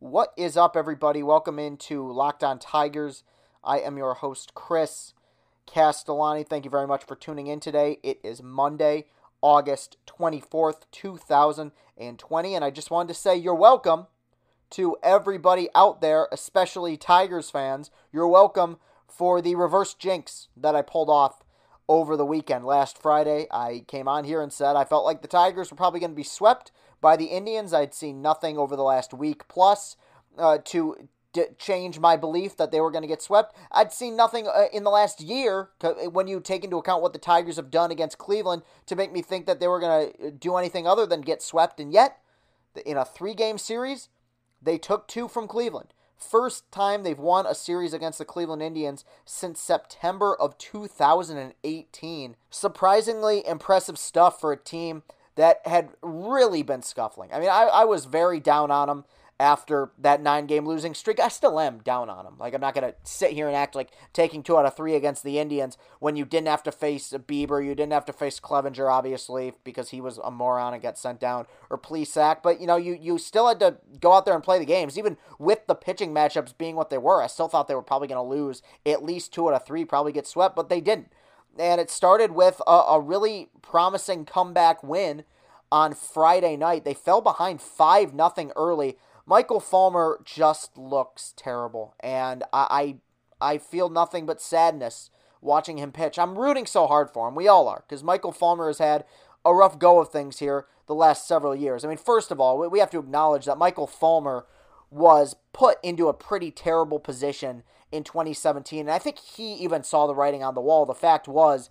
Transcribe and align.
What 0.00 0.32
is 0.34 0.56
up, 0.56 0.78
everybody? 0.78 1.22
Welcome 1.22 1.58
into 1.58 2.10
Locked 2.10 2.42
On 2.42 2.58
Tigers. 2.58 3.22
I 3.62 3.80
am 3.80 3.98
your 3.98 4.14
host, 4.14 4.54
Chris 4.54 5.12
Castellani. 5.66 6.42
Thank 6.42 6.64
you 6.64 6.70
very 6.70 6.86
much 6.86 7.04
for 7.04 7.14
tuning 7.14 7.48
in 7.48 7.60
today. 7.60 7.98
It 8.02 8.18
is 8.24 8.42
Monday, 8.42 9.08
August 9.42 9.98
24th, 10.06 10.84
2020, 10.90 12.54
and 12.54 12.64
I 12.64 12.70
just 12.70 12.90
wanted 12.90 13.08
to 13.08 13.20
say 13.20 13.36
you're 13.36 13.54
welcome 13.54 14.06
to 14.70 14.96
everybody 15.02 15.68
out 15.74 16.00
there, 16.00 16.28
especially 16.32 16.96
Tigers 16.96 17.50
fans. 17.50 17.90
You're 18.10 18.26
welcome 18.26 18.78
for 19.06 19.42
the 19.42 19.54
reverse 19.54 19.92
jinx 19.92 20.48
that 20.56 20.74
I 20.74 20.80
pulled 20.80 21.10
off 21.10 21.42
over 21.90 22.16
the 22.16 22.24
weekend. 22.24 22.64
Last 22.64 22.96
Friday, 22.96 23.48
I 23.50 23.84
came 23.86 24.08
on 24.08 24.24
here 24.24 24.40
and 24.40 24.50
said 24.50 24.76
I 24.76 24.84
felt 24.84 25.04
like 25.04 25.20
the 25.20 25.28
Tigers 25.28 25.70
were 25.70 25.76
probably 25.76 26.00
going 26.00 26.12
to 26.12 26.16
be 26.16 26.22
swept 26.22 26.72
by 27.00 27.16
the 27.16 27.26
Indians. 27.26 27.72
I'd 27.72 27.94
seen 27.94 28.22
nothing 28.22 28.58
over 28.58 28.76
the 28.76 28.82
last 28.82 29.12
week 29.12 29.48
plus 29.48 29.96
uh, 30.38 30.58
to 30.66 31.08
d- 31.32 31.44
change 31.58 31.98
my 31.98 32.16
belief 32.16 32.56
that 32.56 32.70
they 32.70 32.80
were 32.80 32.90
going 32.90 33.02
to 33.02 33.08
get 33.08 33.22
swept. 33.22 33.54
I'd 33.70 33.92
seen 33.92 34.16
nothing 34.16 34.46
uh, 34.46 34.66
in 34.72 34.84
the 34.84 34.90
last 34.90 35.20
year 35.20 35.70
when 36.12 36.28
you 36.28 36.40
take 36.40 36.64
into 36.64 36.78
account 36.78 37.02
what 37.02 37.12
the 37.12 37.18
Tigers 37.18 37.56
have 37.56 37.70
done 37.70 37.90
against 37.90 38.18
Cleveland 38.18 38.62
to 38.86 38.96
make 38.96 39.12
me 39.12 39.22
think 39.22 39.46
that 39.46 39.60
they 39.60 39.68
were 39.68 39.80
going 39.80 40.12
to 40.12 40.26
uh, 40.26 40.30
do 40.38 40.56
anything 40.56 40.86
other 40.86 41.06
than 41.06 41.20
get 41.20 41.42
swept. 41.42 41.80
And 41.80 41.92
yet, 41.92 42.18
in 42.84 42.96
a 42.96 43.04
three 43.04 43.34
game 43.34 43.58
series, 43.58 44.08
they 44.62 44.78
took 44.78 45.08
two 45.08 45.28
from 45.28 45.48
Cleveland. 45.48 45.92
First 46.16 46.70
time 46.70 47.02
they've 47.02 47.18
won 47.18 47.46
a 47.46 47.54
series 47.54 47.94
against 47.94 48.18
the 48.18 48.26
Cleveland 48.26 48.60
Indians 48.60 49.06
since 49.24 49.58
September 49.58 50.36
of 50.38 50.58
2018. 50.58 52.36
Surprisingly 52.50 53.46
impressive 53.46 53.98
stuff 53.98 54.38
for 54.38 54.52
a 54.52 54.56
team 54.58 55.02
that 55.40 55.66
had 55.66 55.88
really 56.02 56.62
been 56.62 56.82
scuffling. 56.82 57.30
I 57.32 57.40
mean, 57.40 57.48
I, 57.48 57.62
I 57.62 57.84
was 57.84 58.04
very 58.04 58.40
down 58.40 58.70
on 58.70 58.88
them 58.88 59.04
after 59.40 59.90
that 59.98 60.20
nine 60.20 60.44
game 60.44 60.66
losing 60.66 60.92
streak. 60.92 61.18
I 61.18 61.28
still 61.28 61.58
am 61.58 61.78
down 61.78 62.10
on 62.10 62.26
them. 62.26 62.36
Like, 62.38 62.52
I'm 62.52 62.60
not 62.60 62.74
going 62.74 62.86
to 62.86 62.94
sit 63.04 63.30
here 63.30 63.46
and 63.46 63.56
act 63.56 63.74
like 63.74 63.88
taking 64.12 64.42
two 64.42 64.58
out 64.58 64.66
of 64.66 64.76
three 64.76 64.94
against 64.94 65.24
the 65.24 65.38
Indians 65.38 65.78
when 65.98 66.14
you 66.14 66.26
didn't 66.26 66.48
have 66.48 66.62
to 66.64 66.70
face 66.70 67.10
a 67.14 67.18
Bieber. 67.18 67.64
You 67.64 67.74
didn't 67.74 67.94
have 67.94 68.04
to 68.04 68.12
face 68.12 68.38
Clevenger, 68.38 68.90
obviously, 68.90 69.54
because 69.64 69.88
he 69.88 70.02
was 70.02 70.18
a 70.18 70.30
moron 70.30 70.74
and 70.74 70.82
got 70.82 70.98
sent 70.98 71.20
down, 71.20 71.46
or 71.70 71.78
Plesac. 71.78 72.42
But, 72.42 72.60
you 72.60 72.66
know, 72.66 72.76
you, 72.76 72.98
you 73.00 73.16
still 73.16 73.48
had 73.48 73.60
to 73.60 73.78
go 73.98 74.12
out 74.12 74.26
there 74.26 74.34
and 74.34 74.44
play 74.44 74.58
the 74.58 74.66
games. 74.66 74.98
Even 74.98 75.16
with 75.38 75.66
the 75.66 75.74
pitching 75.74 76.12
matchups 76.12 76.58
being 76.58 76.76
what 76.76 76.90
they 76.90 76.98
were, 76.98 77.22
I 77.22 77.26
still 77.26 77.48
thought 77.48 77.66
they 77.66 77.74
were 77.74 77.80
probably 77.80 78.08
going 78.08 78.22
to 78.22 78.36
lose 78.36 78.60
at 78.84 79.02
least 79.02 79.32
two 79.32 79.48
out 79.48 79.54
of 79.54 79.64
three, 79.64 79.86
probably 79.86 80.12
get 80.12 80.26
swept, 80.26 80.54
but 80.54 80.68
they 80.68 80.82
didn't. 80.82 81.10
And 81.58 81.80
it 81.80 81.90
started 81.90 82.32
with 82.32 82.60
a, 82.66 82.70
a 82.70 83.00
really 83.00 83.48
promising 83.62 84.24
comeback 84.24 84.82
win 84.82 85.24
on 85.70 85.94
Friday 85.94 86.56
night. 86.56 86.84
They 86.84 86.94
fell 86.94 87.20
behind 87.20 87.60
5 87.60 88.14
nothing 88.14 88.52
early 88.56 88.96
Michael 89.30 89.60
Fulmer 89.60 90.20
just 90.24 90.76
looks 90.76 91.34
terrible, 91.36 91.94
and 92.00 92.42
I, 92.52 92.96
I, 93.40 93.52
I 93.52 93.58
feel 93.58 93.88
nothing 93.88 94.26
but 94.26 94.40
sadness 94.40 95.08
watching 95.40 95.78
him 95.78 95.92
pitch. 95.92 96.18
I'm 96.18 96.36
rooting 96.36 96.66
so 96.66 96.88
hard 96.88 97.12
for 97.12 97.28
him. 97.28 97.36
We 97.36 97.46
all 97.46 97.68
are, 97.68 97.84
because 97.86 98.02
Michael 98.02 98.32
Fulmer 98.32 98.66
has 98.66 98.78
had 98.78 99.04
a 99.44 99.54
rough 99.54 99.78
go 99.78 100.00
of 100.00 100.10
things 100.10 100.40
here 100.40 100.66
the 100.88 100.96
last 100.96 101.28
several 101.28 101.54
years. 101.54 101.84
I 101.84 101.88
mean, 101.88 101.96
first 101.96 102.32
of 102.32 102.40
all, 102.40 102.68
we 102.68 102.80
have 102.80 102.90
to 102.90 102.98
acknowledge 102.98 103.44
that 103.44 103.56
Michael 103.56 103.86
Fulmer 103.86 104.46
was 104.90 105.36
put 105.52 105.78
into 105.80 106.08
a 106.08 106.12
pretty 106.12 106.50
terrible 106.50 106.98
position 106.98 107.62
in 107.92 108.04
2017, 108.04 108.80
and 108.80 108.90
I 108.90 108.98
think 108.98 109.18
he 109.18 109.54
even 109.54 109.82
saw 109.82 110.06
the 110.06 110.14
writing 110.14 110.42
on 110.42 110.54
the 110.54 110.60
wall. 110.60 110.86
The 110.86 110.94
fact 110.94 111.26
was, 111.26 111.70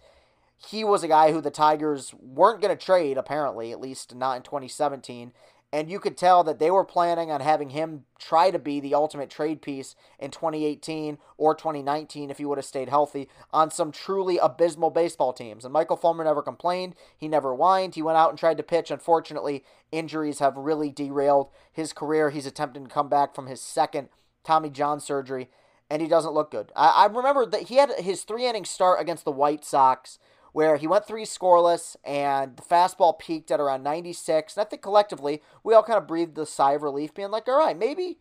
he 0.57 0.83
was 0.83 1.03
a 1.03 1.07
guy 1.07 1.31
who 1.31 1.39
the 1.39 1.51
Tigers 1.51 2.13
weren't 2.19 2.61
going 2.61 2.75
to 2.75 2.85
trade, 2.85 3.17
apparently, 3.17 3.71
at 3.71 3.79
least 3.79 4.13
not 4.13 4.37
in 4.37 4.43
2017 4.43 5.31
and 5.71 5.89
you 5.89 5.99
could 5.99 6.17
tell 6.17 6.43
that 6.43 6.57
they 6.57 6.71
were 6.71 6.83
planning 6.83 7.29
on 7.29 7.41
having 7.41 7.69
him 7.69 8.05
try 8.17 8.49
to 8.49 8.57
be 8.57 8.79
the 8.79 8.95
ultimate 8.95 9.29
trade 9.29 9.61
piece 9.61 9.95
in 10.17 10.31
2018 10.31 11.19
or 11.37 11.53
2019 11.53 12.31
if 12.31 12.39
he 12.39 12.45
would 12.45 12.57
have 12.57 12.65
stayed 12.65 12.89
healthy 12.89 13.29
on 13.53 13.69
some 13.69 13.91
truly 13.91 14.39
abysmal 14.39 14.89
baseball 14.89 15.31
teams. 15.31 15.63
And 15.63 15.73
Michael 15.73 15.95
Fulmer 15.95 16.23
never 16.23 16.41
complained. 16.41 16.95
He 17.15 17.27
never 17.27 17.53
whined. 17.53 17.93
He 17.93 18.01
went 18.01 18.17
out 18.17 18.31
and 18.31 18.39
tried 18.39 18.57
to 18.57 18.63
pitch. 18.63 18.89
Unfortunately, 18.89 19.63
injuries 19.91 20.39
have 20.39 20.57
really 20.57 20.89
derailed 20.89 21.49
his 21.71 21.93
career. 21.93 22.31
He's 22.31 22.47
attempting 22.47 22.85
to 22.85 22.93
come 22.93 23.09
back 23.09 23.35
from 23.35 23.45
his 23.45 23.61
second 23.61 24.09
Tommy 24.43 24.71
John 24.71 24.99
surgery, 24.99 25.49
and 25.89 26.01
he 26.01 26.07
doesn't 26.07 26.33
look 26.33 26.51
good. 26.51 26.71
I, 26.75 26.89
I 26.89 27.05
remember 27.05 27.45
that 27.45 27.63
he 27.63 27.75
had 27.75 27.91
his 27.99 28.23
three 28.23 28.45
inning 28.45 28.65
start 28.65 29.01
against 29.01 29.25
the 29.25 29.31
White 29.31 29.65
Sox 29.65 30.19
where 30.51 30.77
he 30.77 30.87
went 30.87 31.05
three 31.05 31.25
scoreless 31.25 31.95
and 32.03 32.57
the 32.57 32.63
fastball 32.63 33.17
peaked 33.17 33.51
at 33.51 33.59
around 33.59 33.83
96. 33.83 34.55
And 34.55 34.65
I 34.65 34.69
think 34.69 34.81
collectively 34.81 35.41
we 35.63 35.73
all 35.73 35.83
kind 35.83 35.97
of 35.97 36.07
breathed 36.07 36.37
a 36.37 36.45
sigh 36.45 36.73
of 36.73 36.81
relief, 36.81 37.13
being 37.13 37.31
like, 37.31 37.47
all 37.47 37.59
right, 37.59 37.77
maybe 37.77 38.17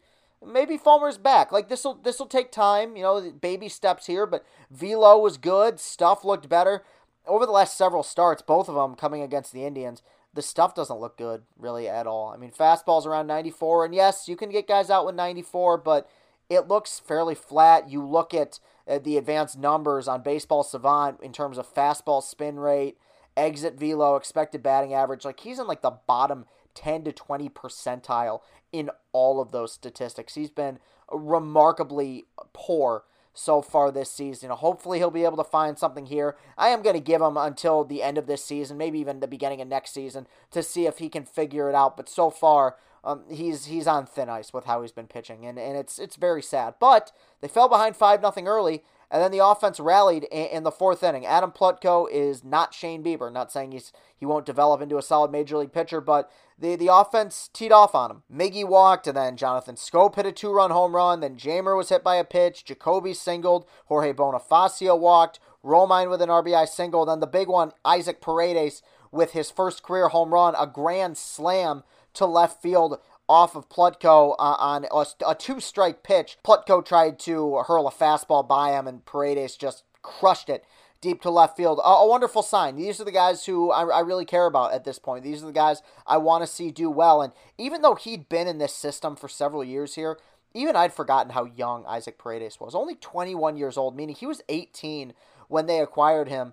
maybe 0.47 0.79
Fulmer's 0.79 1.19
back. 1.19 1.51
Like 1.53 1.69
this 1.69 1.85
will 1.85 1.95
this 1.95 2.19
will 2.19 2.27
take 2.27 2.53
time, 2.53 2.97
you 2.97 3.03
know, 3.03 3.31
baby 3.31 3.69
steps 3.69 4.07
here. 4.07 4.27
But 4.27 4.45
velo 4.71 5.19
was 5.19 5.39
good, 5.39 5.81
stuff 5.81 6.25
looked 6.25 6.49
better 6.49 6.85
over 7.27 7.47
the 7.47 7.53
last 7.53 7.77
several 7.77 8.03
starts. 8.03 8.43
Both 8.43 8.69
of 8.69 8.75
them 8.75 8.95
coming 8.95 9.23
against 9.23 9.53
the 9.53 9.65
Indians. 9.65 10.03
The 10.35 10.43
stuff 10.43 10.75
doesn't 10.75 11.01
look 11.01 11.17
good 11.17 11.43
really 11.59 11.89
at 11.89 12.07
all. 12.07 12.29
I 12.29 12.37
mean, 12.37 12.53
fastball's 12.53 13.07
around 13.07 13.27
94, 13.27 13.87
and 13.87 13.95
yes, 13.95 14.29
you 14.29 14.37
can 14.37 14.51
get 14.51 14.69
guys 14.69 14.91
out 14.91 15.07
with 15.07 15.15
94, 15.15 15.79
but 15.79 16.09
it 16.49 16.69
looks 16.69 17.01
fairly 17.01 17.35
flat. 17.35 17.91
You 17.91 18.05
look 18.05 18.33
at 18.33 18.59
uh, 18.87 18.99
the 18.99 19.17
advanced 19.17 19.59
numbers 19.59 20.09
on 20.09 20.23
Baseball 20.23 20.63
Savant 20.63 21.21
in 21.23 21.33
terms 21.33 21.59
of 21.59 21.73
fastball 21.73 22.23
spin 22.23 22.59
rate, 22.59 22.97
exit 23.37 23.79
velo, 23.79 24.17
expected 24.17 24.63
batting 24.63 24.95
average. 24.95 25.25
Like 25.25 25.41
he's 25.41 25.59
in 25.59 25.67
like 25.67 25.83
the 25.83 25.99
bottom 26.07 26.47
10 26.75 27.05
to 27.05 27.13
20 27.13 27.49
percentile 27.51 28.41
in 28.73 28.91
all 29.13 29.41
of 29.41 29.51
those 29.51 29.73
statistics. 29.73 30.35
He's 30.35 30.51
been 30.51 30.79
remarkably 31.11 32.27
poor 32.53 33.05
so 33.35 33.63
far 33.63 33.91
this 33.91 34.11
season. 34.11 34.51
Hopefully, 34.51 34.99
he'll 34.99 35.11
be 35.11 35.25
able 35.25 35.37
to 35.37 35.45
find 35.45 35.79
something 35.79 36.07
here. 36.07 36.37
I 36.57 36.69
am 36.69 36.83
going 36.83 36.97
to 36.97 37.01
give 37.01 37.23
him 37.23 37.37
until 37.37 37.85
the 37.85 38.03
end 38.03 38.19
of 38.19 38.27
this 38.27 38.45
season, 38.45 38.77
maybe 38.77 38.99
even 38.99 39.21
the 39.21 39.29
beginning 39.29 39.61
of 39.61 39.69
next 39.69 39.93
season, 39.95 40.27
to 40.51 40.63
see 40.63 40.87
if 40.87 40.99
he 40.99 41.09
can 41.09 41.25
figure 41.25 41.69
it 41.69 41.75
out. 41.75 41.97
But 41.97 42.09
so 42.09 42.31
far, 42.31 42.77
um, 43.09 43.23
he's 43.31 43.65
he's 43.65 43.87
on 43.87 44.05
thin 44.05 44.29
ice 44.29 44.53
with 44.53 44.67
how 44.67 44.83
he's 44.83 44.93
been 44.93 45.07
pitching, 45.07 45.47
and, 45.47 45.59
and 45.59 45.79
it's 45.79 45.99
it's 45.99 46.17
very 46.17 46.43
sad. 46.43 46.75
But 46.79 47.11
they 47.41 47.49
fell 47.49 47.69
behind 47.69 47.97
five 47.97 48.21
nothing 48.21 48.47
early, 48.47 48.85
and 49.11 49.23
then 49.23 49.31
the 49.31 49.45
offense 49.45 49.81
rallied 49.81 50.25
in, 50.25 50.47
in, 50.49 50.63
the 50.63 50.71
fourth 50.71 51.03
inning. 51.03 51.25
Adam 51.25 51.51
Plutko 51.51 52.07
is 52.13 52.45
not 52.45 52.75
Shane 52.75 53.03
Bieber. 53.03 53.33
Not 53.33 53.51
saying 53.51 53.73
he's 53.73 53.93
he 54.15 54.27
won't 54.27 54.45
develop 54.45 54.83
into 54.83 54.99
a 54.99 55.03
solid 55.03 55.31
major 55.31 55.57
league 55.57 55.73
pitcher, 55.73 56.03
but 56.03 56.31
the 56.59 56.77
the 56.77 56.93
offense 56.93 57.49
teed 57.55 57.73
off 57.73 57.95
on 57.95 58.11
him. 58.11 58.23
Miggy 58.31 58.69
walked, 58.69 59.07
and 59.07 59.17
then 59.17 59.39
Jonathan 59.39 59.77
Schoop 59.77 60.17
hit 60.17 60.27
a 60.27 60.33
two 60.33 60.53
run 60.53 60.71
home 60.71 60.95
run. 60.95 61.21
Then 61.21 61.37
Jeimer 61.37 61.79
was 61.79 61.89
hit 61.89 62.05
by 62.05 62.17
a 62.17 62.25
pitch. 62.25 62.67
JaCoby 62.67 63.17
singled. 63.17 63.65
Jorge 63.87 64.13
Bonifacio 64.13 64.99
walked. 64.99 65.41
Romine 65.65 66.11
with 66.11 66.21
an 66.21 66.29
RBI 66.29 66.69
single. 66.69 67.07
Then 67.07 67.21
the 67.21 67.27
big 67.27 67.49
one, 67.49 67.73
Isaac 67.87 68.21
Paredes 68.21 68.83
with 69.11 69.33
his 69.33 69.51
first 69.51 69.83
career 69.83 70.09
home 70.09 70.35
run, 70.35 70.55
a 70.59 70.67
grand 70.67 71.17
slam 71.17 71.83
to 72.15 72.27
left 72.27 72.63
field 72.63 73.01
off 73.29 73.55
of 73.55 73.69
Plutko 73.69 74.35
uh, 74.39 74.57
on 74.59 74.87
a, 74.91 75.05
a 75.27 75.35
two 75.35 75.61
strike 75.61 76.03
pitch. 76.03 76.39
Plutko 76.45 76.85
tried 76.85 77.19
to 77.21 77.63
hurl 77.67 77.87
a 77.87 77.93
fastball 77.93 78.47
by 78.47 78.73
him, 78.73 78.87
and 78.87 79.05
Paredes 79.05 79.57
just 79.57 79.85
crushed 80.03 80.49
it 80.49 80.65
deep 81.01 81.23
to 81.23 81.31
left 81.31 81.57
field. 81.57 81.81
A, 81.85 81.89
a 81.89 82.09
wonderful 82.09 82.43
sign. 82.43 82.77
These 82.77 83.01
are 83.01 83.05
the 83.05 83.13
guys 83.13 83.45
who 83.45 83.71
I, 83.71 83.85
I, 83.85 84.01
really 84.01 84.25
care 84.25 84.47
about 84.47 84.73
at 84.73 84.85
this 84.85 84.99
point. 84.99 85.25
These 85.25 85.43
are 85.43 85.47
the 85.47 85.53
guys 85.53 85.83
I 86.07 86.17
want 86.17 86.43
to 86.43 86.47
see 86.47 86.71
do 86.71 86.91
well. 86.91 87.23
And 87.23 87.33
even 87.57 87.83
though 87.83 87.95
he'd 87.95 88.29
been 88.29 88.49
in 88.49 88.59
this 88.59 88.75
system 88.75 89.15
for 89.15 89.29
several 89.29 89.63
years 89.63 89.95
here, 89.95 90.19
even 90.55 90.77
I'd 90.77 90.93
forgotten 90.93 91.33
how 91.33 91.45
young 91.45 91.85
Isaac 91.87 92.19
Paredes 92.19 92.59
was. 92.59 92.75
Only 92.75 92.95
21 92.95 93.57
years 93.57 93.77
old, 93.77 93.97
meaning 93.97 94.17
he 94.17 94.27
was 94.27 94.43
18 94.49 95.13
when 95.49 95.67
they 95.67 95.81
acquired 95.81 96.29
him 96.29 96.53